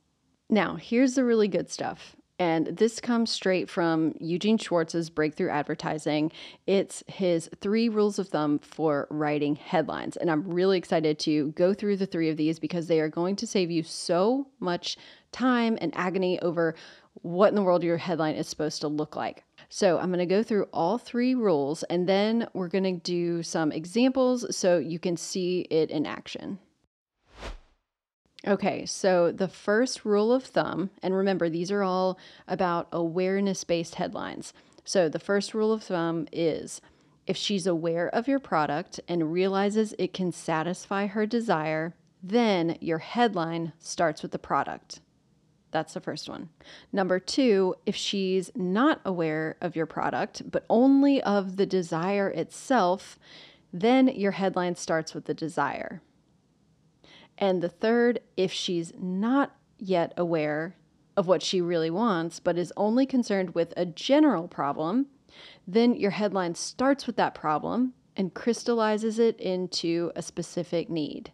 Now, 0.49 0.77
here's 0.77 1.15
the 1.15 1.25
really 1.25 1.49
good 1.49 1.71
stuff. 1.71 2.17
And 2.39 2.69
this 2.69 3.01
comes 3.01 3.31
straight 3.31 3.69
from 3.69 4.15
Eugene 4.19 4.57
Schwartz's 4.57 5.11
Breakthrough 5.11 5.51
Advertising. 5.51 6.33
It's 6.67 7.05
his 7.07 7.51
three 7.61 7.91
rules 7.91 8.19
of 8.19 8.29
thumb 8.29 8.59
for 8.61 9.07
writing 9.11 9.57
headlines. 9.57 10.17
And 10.17 10.31
I'm 10.31 10.49
really 10.49 10.79
excited 10.79 11.19
to 11.21 11.53
go 11.53 11.75
through 11.75 11.99
the 11.99 12.07
three 12.07 12.31
of 12.31 12.39
these 12.39 12.59
because 12.59 12.87
they 12.87 12.99
are 13.01 13.11
going 13.11 13.37
to 13.37 13.47
save 13.47 13.71
you 13.71 13.83
so 13.83 14.47
much 14.59 14.97
time 15.33 15.77
and 15.83 15.95
agony 15.95 16.41
over 16.41 16.75
what 17.21 17.51
in 17.51 17.57
the 17.57 17.63
world 17.63 17.85
your 17.85 17.99
headline 17.99 18.37
is 18.37 18.49
supposed 18.49 18.81
to 18.81 18.89
look 18.89 19.17
like. 19.17 19.45
So 19.73 19.99
I'm 20.01 20.09
going 20.09 20.19
to 20.19 20.27
go 20.27 20.43
through 20.43 20.65
all 20.73 20.99
three 20.99 21.35
rules 21.35 21.85
and 21.85 22.09
then 22.09 22.49
we're 22.53 22.69
going 22.69 22.85
to 22.85 22.93
do 22.93 23.45
some 23.45 23.71
examples 23.71 24.55
so 24.55 24.79
you 24.79 24.99
can 24.99 25.17
see 25.17 25.61
it 25.71 25.91
in 25.91 26.07
action. 26.07 26.59
Okay, 28.47 28.85
so 28.85 29.31
the 29.31 29.49
first 29.49 30.05
rule 30.05 30.33
of 30.33 30.45
thumb, 30.45 30.91
and 31.03 31.15
remember, 31.15 31.49
these 31.49 31.71
are 31.71 31.85
all 31.85 32.19
about 32.49 32.89
awareness 32.91 33.63
based 33.63 33.95
headlines. 33.95 34.53
So 34.85 35.09
the 35.09 35.19
first 35.21 35.55
rule 35.55 35.73
of 35.73 35.85
thumb 35.85 36.27
is 36.33 36.81
if 37.29 37.37
she's 37.37 37.67
aware 37.67 38.09
of 38.09 38.27
your 38.27 38.41
product 38.41 38.99
and 39.07 39.33
realizes 39.33 39.95
it 39.99 40.13
can 40.13 40.33
satisfy 40.33 41.07
her 41.07 41.27
desire, 41.27 41.95
then 42.23 42.77
your 42.81 42.99
headline 42.99 43.73
starts 43.79 44.21
with 44.21 44.33
the 44.33 44.39
product. 44.39 45.01
That's 45.71 45.95
the 45.95 46.01
first 46.01 46.29
one. 46.29 46.49
Number 46.93 47.19
two, 47.19 47.75
if 47.87 47.95
she's 47.95 48.51
not 48.55 49.01
aware 49.05 49.57
of 49.61 49.77
your 49.77 49.87
product, 49.87 50.51
but 50.51 50.67
only 50.69 51.23
of 51.23 51.57
the 51.57 51.67
desire 51.67 52.29
itself, 52.29 53.19
then 53.73 54.09
your 54.09 54.33
headline 54.33 54.75
starts 54.75 55.15
with 55.15 55.27
the 55.27 55.35
desire. 55.35 56.03
And 57.39 57.63
the 57.63 57.69
third, 57.69 58.21
if 58.37 58.53
she's 58.53 58.93
not 58.99 59.55
yet 59.79 60.13
aware 60.17 60.77
of 61.17 61.27
what 61.27 61.43
she 61.43 61.61
really 61.61 61.91
wants, 61.91 62.41
but 62.41 62.59
is 62.59 62.73
only 62.77 63.07
concerned 63.07 63.55
with 63.55 63.73
a 63.77 63.87
general 63.87 64.49
problem, 64.49 65.07
then 65.67 65.95
your 65.95 66.11
headline 66.11 66.55
starts 66.55 67.07
with 67.07 67.17
that 67.17 67.35
problem 67.35 67.95
and 68.17 68.35
crystallizes 68.35 69.19
it 69.19 69.39
into 69.41 70.11
a 70.17 70.23
specific 70.23 70.91
need. 70.91 71.33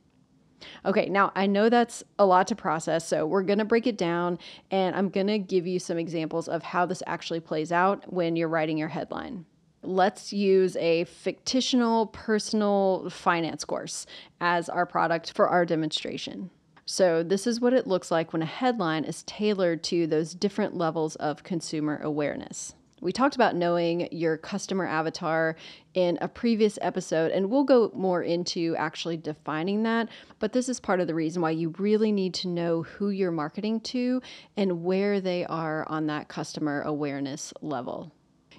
Okay, 0.84 1.08
now 1.08 1.32
I 1.34 1.46
know 1.46 1.68
that's 1.68 2.02
a 2.18 2.26
lot 2.26 2.46
to 2.48 2.56
process, 2.56 3.06
so 3.06 3.26
we're 3.26 3.42
going 3.42 3.58
to 3.58 3.64
break 3.64 3.86
it 3.86 3.98
down 3.98 4.38
and 4.70 4.94
I'm 4.96 5.08
going 5.08 5.26
to 5.26 5.38
give 5.38 5.66
you 5.66 5.78
some 5.78 5.98
examples 5.98 6.48
of 6.48 6.62
how 6.62 6.86
this 6.86 7.02
actually 7.06 7.40
plays 7.40 7.72
out 7.72 8.12
when 8.12 8.36
you're 8.36 8.48
writing 8.48 8.78
your 8.78 8.88
headline. 8.88 9.44
Let's 9.82 10.32
use 10.32 10.76
a 10.76 11.04
fictional 11.04 12.06
personal 12.06 13.08
finance 13.10 13.64
course 13.64 14.06
as 14.40 14.68
our 14.68 14.86
product 14.86 15.32
for 15.32 15.48
our 15.48 15.64
demonstration. 15.64 16.50
So, 16.88 17.24
this 17.24 17.48
is 17.48 17.60
what 17.60 17.72
it 17.72 17.88
looks 17.88 18.12
like 18.12 18.32
when 18.32 18.42
a 18.42 18.46
headline 18.46 19.02
is 19.02 19.24
tailored 19.24 19.82
to 19.84 20.06
those 20.06 20.34
different 20.34 20.76
levels 20.76 21.16
of 21.16 21.42
consumer 21.42 22.00
awareness. 22.00 22.75
We 23.02 23.12
talked 23.12 23.34
about 23.34 23.54
knowing 23.54 24.08
your 24.10 24.38
customer 24.38 24.86
avatar 24.86 25.56
in 25.92 26.16
a 26.22 26.28
previous 26.28 26.78
episode, 26.80 27.30
and 27.30 27.50
we'll 27.50 27.64
go 27.64 27.90
more 27.94 28.22
into 28.22 28.74
actually 28.76 29.18
defining 29.18 29.82
that. 29.82 30.08
But 30.38 30.54
this 30.54 30.68
is 30.68 30.80
part 30.80 31.00
of 31.00 31.06
the 31.06 31.14
reason 31.14 31.42
why 31.42 31.50
you 31.50 31.74
really 31.78 32.10
need 32.10 32.32
to 32.34 32.48
know 32.48 32.82
who 32.82 33.10
you're 33.10 33.30
marketing 33.30 33.80
to 33.80 34.22
and 34.56 34.82
where 34.82 35.20
they 35.20 35.44
are 35.44 35.86
on 35.88 36.06
that 36.06 36.28
customer 36.28 36.82
awareness 36.82 37.52
level. 37.60 38.12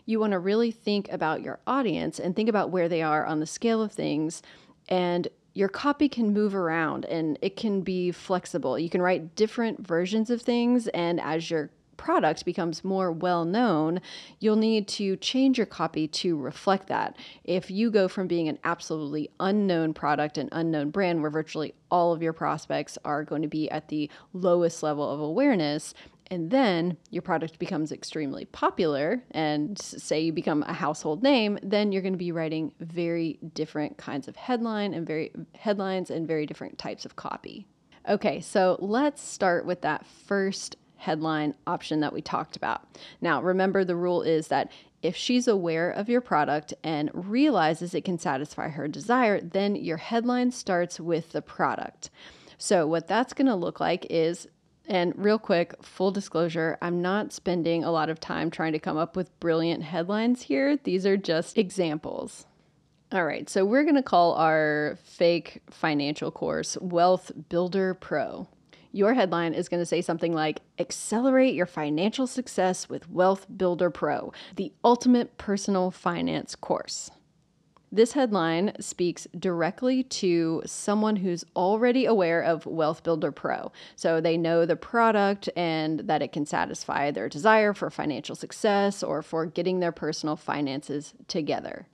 You 0.05 0.19
want 0.19 0.31
to 0.33 0.39
really 0.39 0.71
think 0.71 1.11
about 1.11 1.41
your 1.41 1.59
audience 1.65 2.19
and 2.19 2.35
think 2.35 2.47
about 2.47 2.69
where 2.69 2.87
they 2.87 3.01
are 3.01 3.25
on 3.25 3.39
the 3.39 3.47
scale 3.47 3.81
of 3.81 3.91
things. 3.91 4.43
And 4.87 5.27
your 5.53 5.67
copy 5.67 6.07
can 6.07 6.31
move 6.31 6.53
around 6.53 7.05
and 7.05 7.39
it 7.41 7.55
can 7.55 7.81
be 7.81 8.11
flexible. 8.11 8.77
You 8.77 8.89
can 8.91 9.01
write 9.01 9.35
different 9.35 9.85
versions 9.85 10.29
of 10.29 10.43
things, 10.43 10.87
and 10.89 11.19
as 11.19 11.49
your 11.49 11.71
product 11.97 12.45
becomes 12.45 12.83
more 12.83 13.11
well 13.11 13.45
known, 13.45 13.99
you'll 14.39 14.55
need 14.55 14.87
to 14.87 15.17
change 15.17 15.57
your 15.57 15.65
copy 15.65 16.07
to 16.07 16.37
reflect 16.37 16.87
that. 16.87 17.17
If 17.43 17.69
you 17.69 17.91
go 17.91 18.07
from 18.07 18.27
being 18.27 18.47
an 18.47 18.59
absolutely 18.63 19.29
unknown 19.39 19.93
product 19.93 20.37
and 20.37 20.49
unknown 20.51 20.91
brand 20.91 21.21
where 21.21 21.31
virtually 21.31 21.73
all 21.91 22.13
of 22.13 22.21
your 22.21 22.33
prospects 22.33 22.97
are 23.03 23.23
going 23.23 23.41
to 23.41 23.47
be 23.47 23.69
at 23.71 23.87
the 23.89 24.09
lowest 24.33 24.83
level 24.83 25.09
of 25.09 25.19
awareness, 25.19 25.93
and 26.29 26.51
then 26.51 26.97
your 27.09 27.21
product 27.21 27.57
becomes 27.59 27.91
extremely 27.91 28.45
popular 28.45 29.23
and 29.31 29.79
say 29.79 30.19
you 30.19 30.33
become 30.33 30.63
a 30.63 30.73
household 30.73 31.23
name 31.23 31.57
then 31.63 31.91
you're 31.91 32.01
going 32.01 32.13
to 32.13 32.17
be 32.17 32.31
writing 32.31 32.71
very 32.79 33.39
different 33.53 33.97
kinds 33.97 34.27
of 34.27 34.35
headline 34.35 34.93
and 34.93 35.07
very 35.07 35.31
headlines 35.55 36.09
and 36.09 36.27
very 36.27 36.45
different 36.45 36.77
types 36.77 37.05
of 37.05 37.15
copy 37.15 37.65
okay 38.09 38.39
so 38.39 38.77
let's 38.79 39.21
start 39.21 39.65
with 39.65 39.81
that 39.81 40.05
first 40.05 40.75
headline 40.97 41.55
option 41.65 41.99
that 42.01 42.13
we 42.13 42.21
talked 42.21 42.55
about. 42.55 42.97
Now, 43.21 43.41
remember 43.41 43.83
the 43.83 43.95
rule 43.95 44.21
is 44.21 44.47
that 44.49 44.71
if 45.01 45.15
she's 45.15 45.47
aware 45.47 45.91
of 45.91 46.09
your 46.09 46.21
product 46.21 46.73
and 46.83 47.11
realizes 47.13 47.93
it 47.93 48.03
can 48.03 48.17
satisfy 48.17 48.69
her 48.69 48.87
desire, 48.87 49.39
then 49.39 49.75
your 49.75 49.97
headline 49.97 50.51
starts 50.51 50.99
with 50.99 51.31
the 51.31 51.41
product. 51.41 52.09
So, 52.57 52.87
what 52.87 53.07
that's 53.07 53.33
going 53.33 53.47
to 53.47 53.55
look 53.55 53.79
like 53.79 54.07
is 54.09 54.47
and 54.89 55.13
real 55.17 55.37
quick, 55.37 55.75
full 55.83 56.11
disclosure, 56.11 56.77
I'm 56.81 57.01
not 57.01 57.33
spending 57.33 57.83
a 57.83 57.91
lot 57.91 58.09
of 58.09 58.21
time 58.21 58.49
trying 58.49 58.71
to 58.71 58.79
come 58.79 58.95
up 58.95 59.17
with 59.17 59.37
brilliant 59.41 59.83
headlines 59.83 60.43
here. 60.43 60.77
These 60.77 61.05
are 61.05 61.17
just 61.17 61.57
examples. 61.57 62.45
All 63.11 63.25
right, 63.25 63.49
so 63.49 63.65
we're 63.65 63.83
going 63.83 63.95
to 63.95 64.03
call 64.03 64.33
our 64.35 64.97
fake 65.03 65.61
financial 65.69 66.31
course 66.31 66.77
Wealth 66.79 67.31
Builder 67.49 67.93
Pro 67.93 68.47
your 68.97 69.13
headline 69.13 69.53
is 69.53 69.69
going 69.69 69.81
to 69.81 69.85
say 69.85 70.01
something 70.01 70.33
like 70.33 70.61
Accelerate 70.79 71.53
your 71.53 71.67
financial 71.67 72.27
success 72.27 72.89
with 72.89 73.09
Wealth 73.09 73.45
Builder 73.55 73.89
Pro, 73.89 74.33
the 74.55 74.73
ultimate 74.83 75.37
personal 75.37 75.91
finance 75.91 76.55
course. 76.55 77.11
This 77.89 78.11
headline 78.13 78.73
speaks 78.81 79.27
directly 79.39 80.03
to 80.03 80.61
someone 80.65 81.15
who's 81.15 81.45
already 81.55 82.05
aware 82.05 82.41
of 82.41 82.65
Wealth 82.65 83.01
Builder 83.03 83.31
Pro. 83.31 83.71
So 83.95 84.19
they 84.19 84.35
know 84.35 84.65
the 84.65 84.75
product 84.75 85.47
and 85.55 86.01
that 86.01 86.21
it 86.21 86.33
can 86.33 86.45
satisfy 86.45 87.11
their 87.11 87.29
desire 87.29 87.73
for 87.73 87.89
financial 87.89 88.35
success 88.35 89.03
or 89.03 89.21
for 89.21 89.45
getting 89.45 89.79
their 89.79 89.93
personal 89.93 90.35
finances 90.35 91.13
together. 91.29 91.87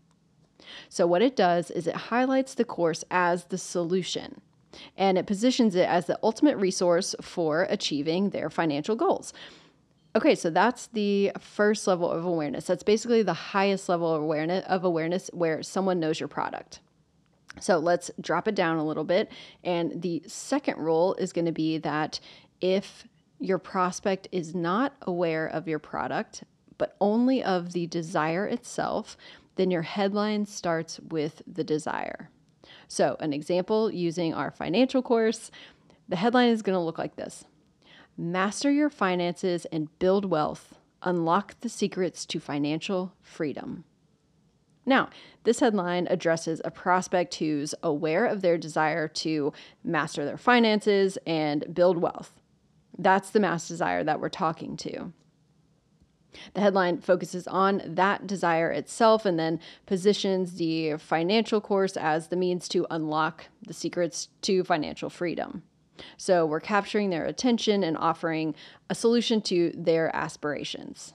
So, 0.89 1.05
what 1.05 1.21
it 1.21 1.35
does 1.35 1.69
is 1.69 1.87
it 1.87 1.95
highlights 1.95 2.55
the 2.55 2.63
course 2.63 3.03
as 3.11 3.45
the 3.45 3.57
solution 3.57 4.41
and 4.97 5.17
it 5.17 5.27
positions 5.27 5.75
it 5.75 5.87
as 5.87 6.05
the 6.05 6.19
ultimate 6.23 6.57
resource 6.57 7.15
for 7.21 7.67
achieving 7.69 8.29
their 8.29 8.49
financial 8.49 8.95
goals. 8.95 9.33
Okay, 10.15 10.35
so 10.35 10.49
that's 10.51 10.87
the 10.87 11.31
first 11.39 11.87
level 11.87 12.09
of 12.09 12.23
awareness. 12.23 12.65
That's 12.67 12.83
basically 12.83 13.23
the 13.23 13.33
highest 13.33 13.89
level 13.89 14.13
of 14.13 14.21
awareness 14.21 14.63
of 14.67 14.83
awareness 14.83 15.29
where 15.33 15.63
someone 15.63 15.99
knows 15.99 16.19
your 16.19 16.29
product. 16.29 16.81
So 17.59 17.77
let's 17.79 18.11
drop 18.19 18.47
it 18.47 18.55
down 18.55 18.77
a 18.77 18.85
little 18.85 19.03
bit. 19.03 19.31
And 19.63 20.01
the 20.01 20.23
second 20.27 20.77
rule 20.77 21.15
is 21.15 21.33
going 21.33 21.45
to 21.45 21.51
be 21.51 21.77
that 21.79 22.19
if 22.61 23.07
your 23.39 23.57
prospect 23.57 24.27
is 24.31 24.55
not 24.55 24.93
aware 25.01 25.47
of 25.47 25.67
your 25.67 25.79
product, 25.79 26.43
but 26.77 26.95
only 27.01 27.43
of 27.43 27.73
the 27.73 27.87
desire 27.87 28.45
itself, 28.45 29.17
then 29.55 29.69
your 29.69 29.81
headline 29.81 30.45
starts 30.45 30.99
with 30.99 31.41
the 31.45 31.63
desire. 31.63 32.29
So, 32.93 33.17
an 33.19 33.33
example 33.33 33.91
using 33.91 34.35
our 34.35 34.51
financial 34.51 35.01
course, 35.01 35.49
the 36.07 36.15
headline 36.15 36.49
is 36.49 36.61
going 36.61 36.75
to 36.75 36.79
look 36.79 36.99
like 36.99 37.15
this 37.15 37.45
Master 38.15 38.71
your 38.71 38.91
finances 38.91 39.65
and 39.71 39.97
build 39.97 40.25
wealth. 40.25 40.75
Unlock 41.01 41.59
the 41.61 41.69
secrets 41.69 42.23
to 42.27 42.39
financial 42.39 43.13
freedom. 43.19 43.83
Now, 44.85 45.09
this 45.43 45.59
headline 45.59 46.05
addresses 46.11 46.61
a 46.63 46.69
prospect 46.69 47.33
who's 47.33 47.73
aware 47.81 48.27
of 48.27 48.43
their 48.43 48.59
desire 48.59 49.07
to 49.07 49.53
master 49.83 50.23
their 50.23 50.37
finances 50.37 51.17
and 51.25 51.73
build 51.73 51.97
wealth. 51.97 52.39
That's 52.95 53.31
the 53.31 53.39
mass 53.39 53.67
desire 53.67 54.03
that 54.03 54.19
we're 54.19 54.29
talking 54.29 54.77
to. 54.77 55.13
The 56.53 56.61
headline 56.61 56.99
focuses 57.01 57.47
on 57.47 57.81
that 57.85 58.27
desire 58.27 58.71
itself 58.71 59.25
and 59.25 59.39
then 59.39 59.59
positions 59.85 60.55
the 60.55 60.97
financial 60.97 61.61
course 61.61 61.97
as 61.97 62.27
the 62.27 62.35
means 62.35 62.67
to 62.69 62.87
unlock 62.89 63.47
the 63.65 63.73
secrets 63.73 64.29
to 64.41 64.63
financial 64.63 65.09
freedom. 65.09 65.63
So 66.17 66.45
we're 66.45 66.59
capturing 66.59 67.09
their 67.09 67.25
attention 67.25 67.83
and 67.83 67.97
offering 67.97 68.55
a 68.89 68.95
solution 68.95 69.41
to 69.43 69.71
their 69.75 70.13
aspirations. 70.15 71.13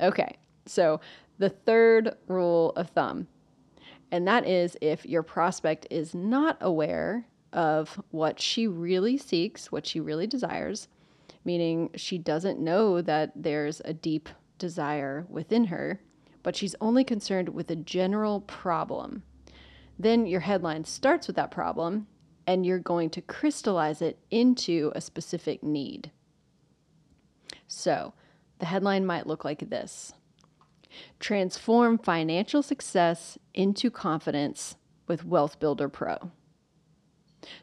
Okay, 0.00 0.36
so 0.66 1.00
the 1.38 1.48
third 1.48 2.16
rule 2.28 2.72
of 2.76 2.90
thumb, 2.90 3.28
and 4.10 4.26
that 4.28 4.46
is 4.46 4.76
if 4.80 5.06
your 5.06 5.22
prospect 5.22 5.86
is 5.90 6.14
not 6.14 6.58
aware 6.60 7.26
of 7.52 8.00
what 8.10 8.40
she 8.40 8.66
really 8.66 9.16
seeks, 9.16 9.72
what 9.72 9.86
she 9.86 10.00
really 10.00 10.26
desires, 10.26 10.88
meaning 11.44 11.90
she 11.94 12.18
doesn't 12.18 12.60
know 12.60 13.00
that 13.02 13.32
there's 13.34 13.80
a 13.84 13.92
deep 13.92 14.28
desire 14.62 15.26
within 15.28 15.64
her, 15.66 16.00
but 16.42 16.56
she's 16.56 16.76
only 16.80 17.04
concerned 17.04 17.50
with 17.50 17.70
a 17.70 17.76
general 17.76 18.40
problem. 18.40 19.22
Then 19.98 20.26
your 20.26 20.40
headline 20.40 20.84
starts 20.84 21.26
with 21.26 21.36
that 21.36 21.50
problem 21.50 22.06
and 22.46 22.64
you're 22.64 22.78
going 22.78 23.10
to 23.10 23.20
crystallize 23.20 24.00
it 24.00 24.18
into 24.30 24.92
a 24.94 25.00
specific 25.00 25.62
need. 25.62 26.10
So, 27.66 28.14
the 28.58 28.66
headline 28.66 29.04
might 29.04 29.26
look 29.26 29.44
like 29.44 29.68
this 29.70 30.12
Transform 31.20 31.98
financial 31.98 32.62
success 32.62 33.38
into 33.54 33.90
confidence 33.90 34.76
with 35.06 35.24
Wealth 35.24 35.58
Builder 35.58 35.88
Pro. 35.88 36.30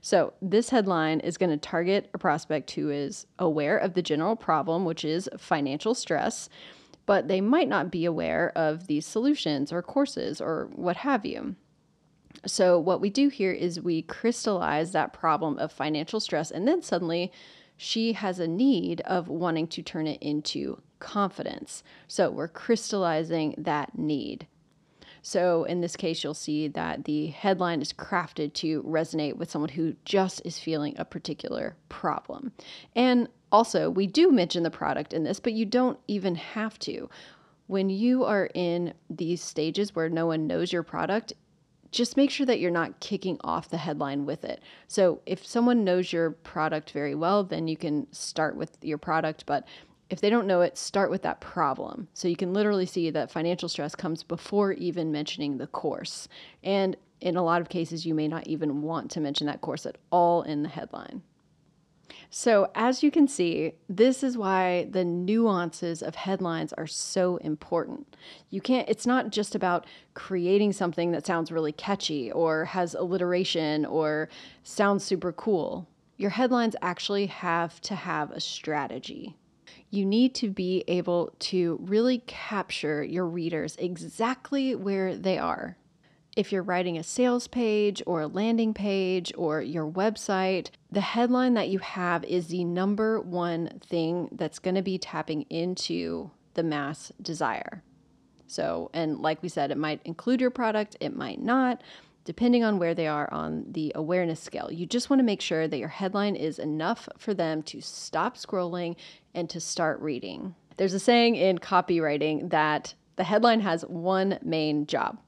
So, 0.01 0.33
this 0.41 0.69
headline 0.69 1.19
is 1.21 1.37
going 1.37 1.51
to 1.51 1.57
target 1.57 2.09
a 2.13 2.17
prospect 2.17 2.71
who 2.71 2.89
is 2.89 3.25
aware 3.37 3.77
of 3.77 3.93
the 3.93 4.01
general 4.01 4.35
problem, 4.35 4.85
which 4.85 5.05
is 5.05 5.29
financial 5.37 5.93
stress, 5.93 6.49
but 7.09 7.27
they 7.27 7.41
might 7.41 7.67
not 7.67 7.89
be 7.89 8.05
aware 8.05 8.51
of 8.55 8.85
these 8.85 9.03
solutions 9.03 9.71
or 9.71 9.81
courses 9.81 10.39
or 10.39 10.69
what 10.75 10.97
have 10.97 11.25
you. 11.25 11.55
So, 12.45 12.77
what 12.77 13.01
we 13.01 13.09
do 13.09 13.29
here 13.29 13.51
is 13.51 13.81
we 13.81 14.03
crystallize 14.03 14.91
that 14.91 15.11
problem 15.11 15.57
of 15.57 15.71
financial 15.71 16.19
stress, 16.19 16.51
and 16.51 16.67
then 16.67 16.83
suddenly 16.83 17.31
she 17.77 18.13
has 18.13 18.39
a 18.39 18.47
need 18.47 19.01
of 19.01 19.27
wanting 19.27 19.65
to 19.69 19.81
turn 19.81 20.05
it 20.05 20.21
into 20.21 20.83
confidence. 20.99 21.81
So, 22.07 22.29
we're 22.29 22.47
crystallizing 22.47 23.55
that 23.57 23.97
need. 23.97 24.45
So, 25.21 25.63
in 25.65 25.81
this 25.81 25.95
case, 25.95 26.23
you'll 26.23 26.33
see 26.33 26.67
that 26.69 27.05
the 27.05 27.27
headline 27.27 27.81
is 27.81 27.93
crafted 27.93 28.53
to 28.55 28.83
resonate 28.83 29.35
with 29.35 29.51
someone 29.51 29.69
who 29.69 29.95
just 30.05 30.41
is 30.45 30.59
feeling 30.59 30.95
a 30.97 31.05
particular 31.05 31.75
problem. 31.89 32.51
And 32.95 33.27
also, 33.51 33.89
we 33.89 34.07
do 34.07 34.31
mention 34.31 34.63
the 34.63 34.71
product 34.71 35.13
in 35.13 35.23
this, 35.23 35.39
but 35.39 35.53
you 35.53 35.65
don't 35.65 35.99
even 36.07 36.35
have 36.35 36.77
to. 36.79 37.09
When 37.67 37.89
you 37.89 38.23
are 38.23 38.49
in 38.53 38.93
these 39.09 39.41
stages 39.41 39.95
where 39.95 40.09
no 40.09 40.25
one 40.25 40.47
knows 40.47 40.73
your 40.73 40.83
product, 40.83 41.33
just 41.91 42.17
make 42.17 42.29
sure 42.29 42.45
that 42.45 42.59
you're 42.59 42.71
not 42.71 42.99
kicking 42.99 43.37
off 43.43 43.69
the 43.69 43.77
headline 43.77 44.25
with 44.25 44.43
it. 44.43 44.61
So, 44.87 45.21
if 45.25 45.45
someone 45.45 45.83
knows 45.83 46.13
your 46.13 46.31
product 46.31 46.91
very 46.91 47.15
well, 47.15 47.43
then 47.43 47.67
you 47.67 47.77
can 47.77 48.11
start 48.13 48.55
with 48.55 48.77
your 48.81 48.97
product. 48.97 49.45
But 49.45 49.67
if 50.09 50.21
they 50.21 50.29
don't 50.29 50.47
know 50.47 50.61
it, 50.61 50.77
start 50.77 51.11
with 51.11 51.21
that 51.23 51.41
problem. 51.41 52.07
So, 52.13 52.27
you 52.27 52.35
can 52.35 52.53
literally 52.53 52.85
see 52.85 53.09
that 53.09 53.31
financial 53.31 53.69
stress 53.69 53.95
comes 53.95 54.23
before 54.23 54.73
even 54.73 55.11
mentioning 55.11 55.57
the 55.57 55.67
course. 55.67 56.27
And 56.63 56.95
in 57.21 57.35
a 57.35 57.43
lot 57.43 57.61
of 57.61 57.69
cases, 57.69 58.05
you 58.05 58.13
may 58.13 58.27
not 58.27 58.47
even 58.47 58.81
want 58.81 59.11
to 59.11 59.19
mention 59.19 59.47
that 59.47 59.61
course 59.61 59.85
at 59.85 59.97
all 60.11 60.41
in 60.43 60.63
the 60.63 60.69
headline. 60.69 61.21
So, 62.31 62.69
as 62.75 63.01
you 63.01 63.09
can 63.09 63.27
see, 63.27 63.73
this 63.87 64.23
is 64.23 64.37
why 64.37 64.87
the 64.91 65.03
nuances 65.03 66.03
of 66.03 66.13
headlines 66.13 66.73
are 66.73 66.85
so 66.85 67.37
important. 67.37 68.15
You 68.51 68.61
can't, 68.61 68.87
it's 68.87 69.07
not 69.07 69.31
just 69.31 69.55
about 69.55 69.87
creating 70.13 70.73
something 70.73 71.11
that 71.11 71.25
sounds 71.25 71.51
really 71.51 71.71
catchy 71.71 72.31
or 72.31 72.65
has 72.65 72.93
alliteration 72.93 73.85
or 73.85 74.29
sounds 74.63 75.03
super 75.03 75.31
cool. 75.31 75.87
Your 76.17 76.29
headlines 76.29 76.75
actually 76.81 77.27
have 77.27 77.81
to 77.81 77.95
have 77.95 78.29
a 78.29 78.39
strategy. 78.39 79.35
You 79.89 80.05
need 80.05 80.35
to 80.35 80.49
be 80.49 80.83
able 80.87 81.33
to 81.39 81.79
really 81.81 82.19
capture 82.27 83.03
your 83.03 83.25
readers 83.25 83.75
exactly 83.77 84.75
where 84.75 85.15
they 85.15 85.37
are 85.37 85.77
if 86.39 86.53
you're 86.53 86.63
writing 86.63 86.97
a 86.97 87.03
sales 87.03 87.47
page 87.47 88.01
or 88.05 88.21
a 88.21 88.27
landing 88.27 88.73
page 88.73 89.33
or 89.35 89.61
your 89.61 89.85
website, 89.85 90.69
the 90.89 91.01
headline 91.01 91.53
that 91.55 91.67
you 91.67 91.79
have 91.79 92.23
is 92.23 92.47
the 92.47 92.63
number 92.63 93.19
one 93.19 93.67
thing 93.85 94.29
that's 94.31 94.59
going 94.59 94.75
to 94.75 94.81
be 94.81 94.97
tapping 94.97 95.41
into 95.49 96.31
the 96.53 96.63
mass 96.63 97.11
desire. 97.21 97.83
So, 98.47 98.89
and 98.93 99.19
like 99.19 99.43
we 99.43 99.49
said, 99.49 99.69
it 99.69 99.77
might 99.77 100.01
include 100.05 100.39
your 100.39 100.49
product, 100.49 100.95
it 101.01 101.13
might 101.15 101.41
not, 101.41 101.81
depending 102.23 102.63
on 102.63 102.79
where 102.79 102.93
they 102.93 103.07
are 103.07 103.31
on 103.33 103.65
the 103.69 103.91
awareness 103.93 104.39
scale. 104.39 104.69
You 104.71 104.85
just 104.85 105.09
want 105.09 105.19
to 105.19 105.25
make 105.25 105.41
sure 105.41 105.67
that 105.67 105.77
your 105.77 105.89
headline 105.89 106.35
is 106.35 106.57
enough 106.57 107.09
for 107.17 107.33
them 107.33 107.63
to 107.63 107.81
stop 107.81 108.37
scrolling 108.37 108.95
and 109.33 109.49
to 109.49 109.59
start 109.59 109.99
reading. 109.99 110.55
There's 110.77 110.93
a 110.93 110.99
saying 110.99 111.35
in 111.35 111.57
copywriting 111.59 112.49
that 112.51 112.93
the 113.15 113.23
headline 113.23 113.61
has 113.61 113.83
one 113.83 114.39
main 114.41 114.85
job 114.87 115.19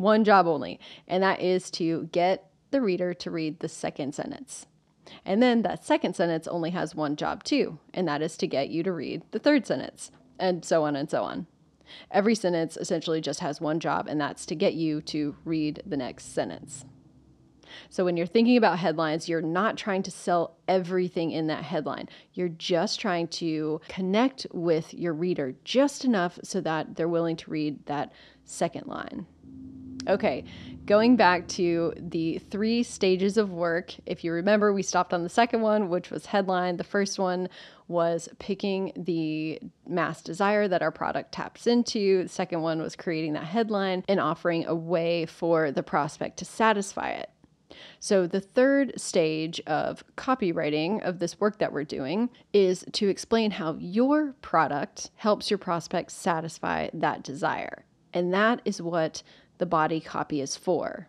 one 0.00 0.24
job 0.24 0.46
only, 0.46 0.80
and 1.06 1.22
that 1.22 1.40
is 1.40 1.70
to 1.70 2.08
get 2.10 2.48
the 2.70 2.80
reader 2.80 3.12
to 3.14 3.30
read 3.30 3.60
the 3.60 3.68
second 3.68 4.14
sentence. 4.14 4.66
And 5.24 5.42
then 5.42 5.62
that 5.62 5.84
second 5.84 6.16
sentence 6.16 6.46
only 6.46 6.70
has 6.70 6.94
one 6.94 7.16
job 7.16 7.44
too, 7.44 7.78
and 7.92 8.08
that 8.08 8.22
is 8.22 8.36
to 8.38 8.46
get 8.46 8.70
you 8.70 8.82
to 8.82 8.92
read 8.92 9.22
the 9.30 9.38
third 9.38 9.66
sentence, 9.66 10.10
and 10.38 10.64
so 10.64 10.84
on 10.84 10.96
and 10.96 11.10
so 11.10 11.22
on. 11.22 11.46
Every 12.10 12.34
sentence 12.34 12.76
essentially 12.76 13.20
just 13.20 13.40
has 13.40 13.60
one 13.60 13.80
job, 13.80 14.06
and 14.08 14.20
that's 14.20 14.46
to 14.46 14.54
get 14.54 14.74
you 14.74 15.02
to 15.02 15.36
read 15.44 15.82
the 15.84 15.96
next 15.96 16.32
sentence. 16.32 16.84
So 17.88 18.04
when 18.04 18.16
you're 18.16 18.26
thinking 18.26 18.56
about 18.56 18.78
headlines, 18.78 19.28
you're 19.28 19.40
not 19.40 19.76
trying 19.76 20.02
to 20.04 20.10
sell 20.10 20.56
everything 20.68 21.30
in 21.30 21.46
that 21.48 21.64
headline. 21.64 22.08
You're 22.34 22.48
just 22.48 23.00
trying 23.00 23.28
to 23.28 23.80
connect 23.88 24.46
with 24.52 24.94
your 24.94 25.12
reader 25.12 25.54
just 25.64 26.04
enough 26.04 26.38
so 26.42 26.60
that 26.60 26.96
they're 26.96 27.08
willing 27.08 27.36
to 27.36 27.50
read 27.50 27.86
that 27.86 28.12
second 28.44 28.86
line. 28.86 29.26
Okay, 30.08 30.44
going 30.86 31.16
back 31.16 31.46
to 31.48 31.92
the 31.96 32.38
three 32.50 32.82
stages 32.82 33.36
of 33.36 33.52
work. 33.52 33.92
If 34.06 34.24
you 34.24 34.32
remember, 34.32 34.72
we 34.72 34.82
stopped 34.82 35.12
on 35.12 35.22
the 35.22 35.28
second 35.28 35.60
one, 35.60 35.88
which 35.88 36.10
was 36.10 36.26
headline. 36.26 36.78
The 36.78 36.84
first 36.84 37.18
one 37.18 37.48
was 37.86 38.28
picking 38.38 38.92
the 38.96 39.60
mass 39.86 40.22
desire 40.22 40.68
that 40.68 40.82
our 40.82 40.90
product 40.90 41.32
taps 41.32 41.66
into. 41.66 42.22
The 42.22 42.28
second 42.28 42.62
one 42.62 42.80
was 42.80 42.96
creating 42.96 43.34
that 43.34 43.44
headline 43.44 44.04
and 44.08 44.20
offering 44.20 44.66
a 44.66 44.74
way 44.74 45.26
for 45.26 45.70
the 45.70 45.82
prospect 45.82 46.38
to 46.38 46.44
satisfy 46.44 47.10
it. 47.10 47.30
So, 47.98 48.26
the 48.26 48.40
third 48.40 48.98
stage 49.00 49.60
of 49.66 50.04
copywriting 50.16 51.02
of 51.02 51.18
this 51.18 51.40
work 51.40 51.58
that 51.58 51.72
we're 51.72 51.84
doing 51.84 52.30
is 52.52 52.84
to 52.92 53.08
explain 53.08 53.52
how 53.52 53.76
your 53.78 54.34
product 54.42 55.10
helps 55.16 55.50
your 55.50 55.58
prospect 55.58 56.12
satisfy 56.12 56.88
that 56.94 57.22
desire. 57.22 57.84
And 58.12 58.32
that 58.34 58.60
is 58.64 58.82
what 58.82 59.22
the 59.58 59.66
body 59.66 60.00
copy 60.00 60.40
is 60.40 60.56
for. 60.56 61.08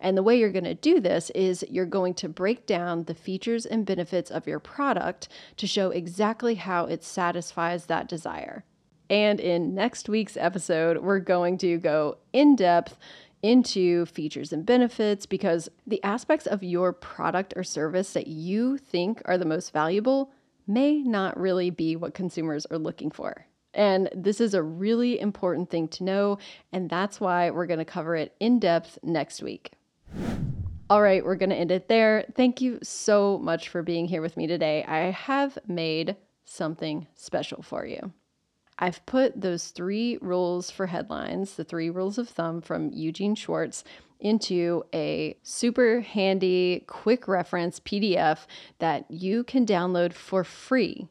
And 0.00 0.16
the 0.16 0.22
way 0.22 0.38
you're 0.38 0.52
going 0.52 0.64
to 0.64 0.74
do 0.74 1.00
this 1.00 1.30
is 1.30 1.64
you're 1.68 1.84
going 1.84 2.14
to 2.14 2.28
break 2.28 2.66
down 2.66 3.04
the 3.04 3.14
features 3.14 3.66
and 3.66 3.84
benefits 3.84 4.30
of 4.30 4.46
your 4.46 4.58
product 4.58 5.28
to 5.58 5.66
show 5.66 5.90
exactly 5.90 6.54
how 6.54 6.86
it 6.86 7.04
satisfies 7.04 7.86
that 7.86 8.08
desire. 8.08 8.64
And 9.08 9.38
in 9.38 9.74
next 9.74 10.08
week's 10.08 10.36
episode, 10.36 10.98
we're 10.98 11.20
going 11.20 11.58
to 11.58 11.78
go 11.78 12.18
in 12.32 12.56
depth 12.56 12.96
into 13.46 14.04
features 14.06 14.52
and 14.52 14.66
benefits 14.66 15.24
because 15.24 15.68
the 15.86 16.02
aspects 16.02 16.48
of 16.48 16.64
your 16.64 16.92
product 16.92 17.54
or 17.54 17.62
service 17.62 18.12
that 18.12 18.26
you 18.26 18.76
think 18.76 19.22
are 19.24 19.38
the 19.38 19.44
most 19.44 19.72
valuable 19.72 20.32
may 20.66 21.00
not 21.00 21.38
really 21.38 21.70
be 21.70 21.94
what 21.94 22.12
consumers 22.12 22.66
are 22.66 22.78
looking 22.78 23.08
for. 23.08 23.46
And 23.72 24.08
this 24.12 24.40
is 24.40 24.54
a 24.54 24.62
really 24.64 25.20
important 25.20 25.70
thing 25.70 25.86
to 25.88 26.02
know, 26.02 26.38
and 26.72 26.90
that's 26.90 27.20
why 27.20 27.50
we're 27.50 27.66
going 27.66 27.78
to 27.78 27.84
cover 27.84 28.16
it 28.16 28.34
in 28.40 28.58
depth 28.58 28.98
next 29.04 29.42
week. 29.42 29.70
All 30.90 31.00
right, 31.00 31.24
we're 31.24 31.36
going 31.36 31.50
to 31.50 31.56
end 31.56 31.70
it 31.70 31.86
there. 31.86 32.24
Thank 32.34 32.60
you 32.60 32.80
so 32.82 33.38
much 33.38 33.68
for 33.68 33.82
being 33.82 34.06
here 34.06 34.22
with 34.22 34.36
me 34.36 34.48
today. 34.48 34.82
I 34.84 35.10
have 35.10 35.56
made 35.68 36.16
something 36.44 37.06
special 37.14 37.62
for 37.62 37.86
you. 37.86 38.12
I've 38.78 39.04
put 39.06 39.40
those 39.40 39.68
three 39.68 40.18
rules 40.20 40.70
for 40.70 40.86
headlines, 40.86 41.54
the 41.54 41.64
three 41.64 41.90
rules 41.90 42.18
of 42.18 42.28
thumb 42.28 42.60
from 42.60 42.90
Eugene 42.92 43.34
Schwartz, 43.34 43.84
into 44.20 44.84
a 44.94 45.36
super 45.42 46.00
handy, 46.00 46.84
quick 46.86 47.28
reference 47.28 47.80
PDF 47.80 48.46
that 48.78 49.10
you 49.10 49.44
can 49.44 49.66
download 49.66 50.12
for 50.12 50.44
free. 50.44 51.08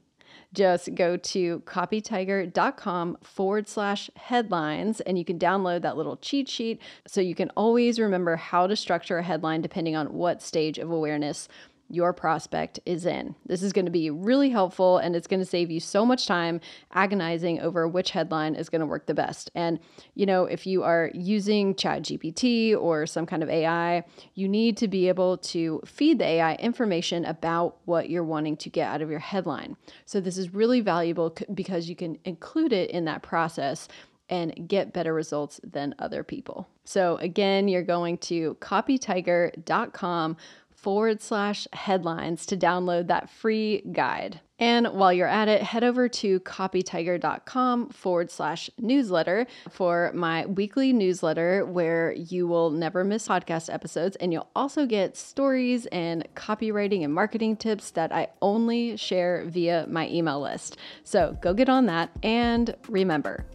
Just 0.53 0.95
go 0.95 1.17
to 1.17 1.59
copytiger.com 1.61 3.17
forward 3.23 3.67
slash 3.67 4.09
headlines 4.15 5.01
and 5.01 5.17
you 5.17 5.25
can 5.25 5.37
download 5.37 5.81
that 5.81 5.97
little 5.97 6.15
cheat 6.17 6.47
sheet 6.47 6.81
so 7.05 7.19
you 7.19 7.35
can 7.35 7.49
always 7.57 7.99
remember 7.99 8.37
how 8.37 8.65
to 8.65 8.75
structure 8.75 9.17
a 9.17 9.23
headline 9.23 9.61
depending 9.61 9.95
on 9.95 10.13
what 10.13 10.41
stage 10.41 10.77
of 10.77 10.89
awareness 10.89 11.49
your 11.89 12.13
prospect 12.13 12.79
is 12.85 13.05
in. 13.05 13.35
This 13.45 13.61
is 13.61 13.71
going 13.73 13.85
to 13.85 13.91
be 13.91 14.09
really 14.09 14.49
helpful 14.49 14.97
and 14.97 15.15
it's 15.15 15.27
going 15.27 15.39
to 15.39 15.45
save 15.45 15.69
you 15.69 15.79
so 15.79 16.05
much 16.05 16.25
time 16.25 16.59
agonizing 16.93 17.59
over 17.59 17.87
which 17.87 18.11
headline 18.11 18.55
is 18.55 18.69
going 18.69 18.79
to 18.79 18.85
work 18.85 19.05
the 19.05 19.13
best. 19.13 19.51
And, 19.55 19.79
you 20.15 20.25
know, 20.25 20.45
if 20.45 20.65
you 20.65 20.83
are 20.83 21.11
using 21.13 21.75
ChatGPT 21.75 22.75
or 22.75 23.05
some 23.05 23.25
kind 23.25 23.43
of 23.43 23.49
AI, 23.49 24.03
you 24.33 24.47
need 24.47 24.77
to 24.77 24.87
be 24.87 25.07
able 25.07 25.37
to 25.37 25.81
feed 25.85 26.19
the 26.19 26.25
AI 26.25 26.55
information 26.55 27.25
about 27.25 27.77
what 27.85 28.09
you're 28.09 28.23
wanting 28.23 28.57
to 28.57 28.69
get 28.69 28.87
out 28.87 29.01
of 29.01 29.09
your 29.09 29.19
headline. 29.19 29.77
So, 30.05 30.19
this 30.19 30.37
is 30.37 30.53
really 30.53 30.81
valuable 30.81 31.35
because 31.53 31.87
you 31.87 31.95
can 31.95 32.17
include 32.25 32.73
it 32.73 32.89
in 32.91 33.05
that 33.05 33.21
process 33.21 33.87
and 34.29 34.67
get 34.67 34.93
better 34.93 35.13
results 35.13 35.59
than 35.63 35.93
other 35.99 36.23
people. 36.23 36.67
So, 36.83 37.17
again, 37.17 37.67
you're 37.67 37.83
going 37.83 38.17
to 38.19 38.55
copytiger.com 38.55 40.37
forward 40.85 41.19
slash 41.19 41.67
headlines 41.73 42.45
to 42.45 42.55
download 42.55 43.07
that 43.07 43.27
free 43.27 43.81
guide. 43.91 44.39
And 44.59 44.85
while 44.89 45.11
you're 45.11 45.27
at 45.27 45.47
it, 45.47 45.63
head 45.63 45.83
over 45.83 46.07
to 46.07 46.39
copytiger.com 46.41 47.89
forward 47.89 48.29
slash 48.29 48.69
newsletter 48.77 49.47
for 49.71 50.11
my 50.13 50.45
weekly 50.45 50.93
newsletter 50.93 51.65
where 51.65 52.13
you 52.13 52.45
will 52.45 52.69
never 52.69 53.03
miss 53.03 53.27
podcast 53.27 53.73
episodes. 53.73 54.15
And 54.17 54.31
you'll 54.31 54.47
also 54.55 54.85
get 54.85 55.17
stories 55.17 55.87
and 55.87 56.27
copywriting 56.35 57.03
and 57.03 57.11
marketing 57.11 57.57
tips 57.57 57.89
that 57.91 58.11
I 58.11 58.27
only 58.43 58.95
share 58.95 59.43
via 59.47 59.87
my 59.89 60.07
email 60.09 60.39
list. 60.39 60.77
So 61.03 61.35
go 61.41 61.55
get 61.55 61.67
on 61.67 61.87
that. 61.87 62.11
And 62.21 62.75
remember, 62.87 63.47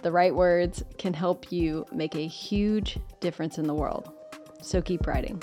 the 0.00 0.10
right 0.10 0.34
words 0.34 0.82
can 0.96 1.12
help 1.12 1.52
you 1.52 1.84
make 1.92 2.14
a 2.14 2.26
huge 2.26 2.98
difference 3.20 3.58
in 3.58 3.66
the 3.66 3.74
world. 3.74 4.10
So 4.62 4.80
keep 4.80 5.06
writing. 5.06 5.42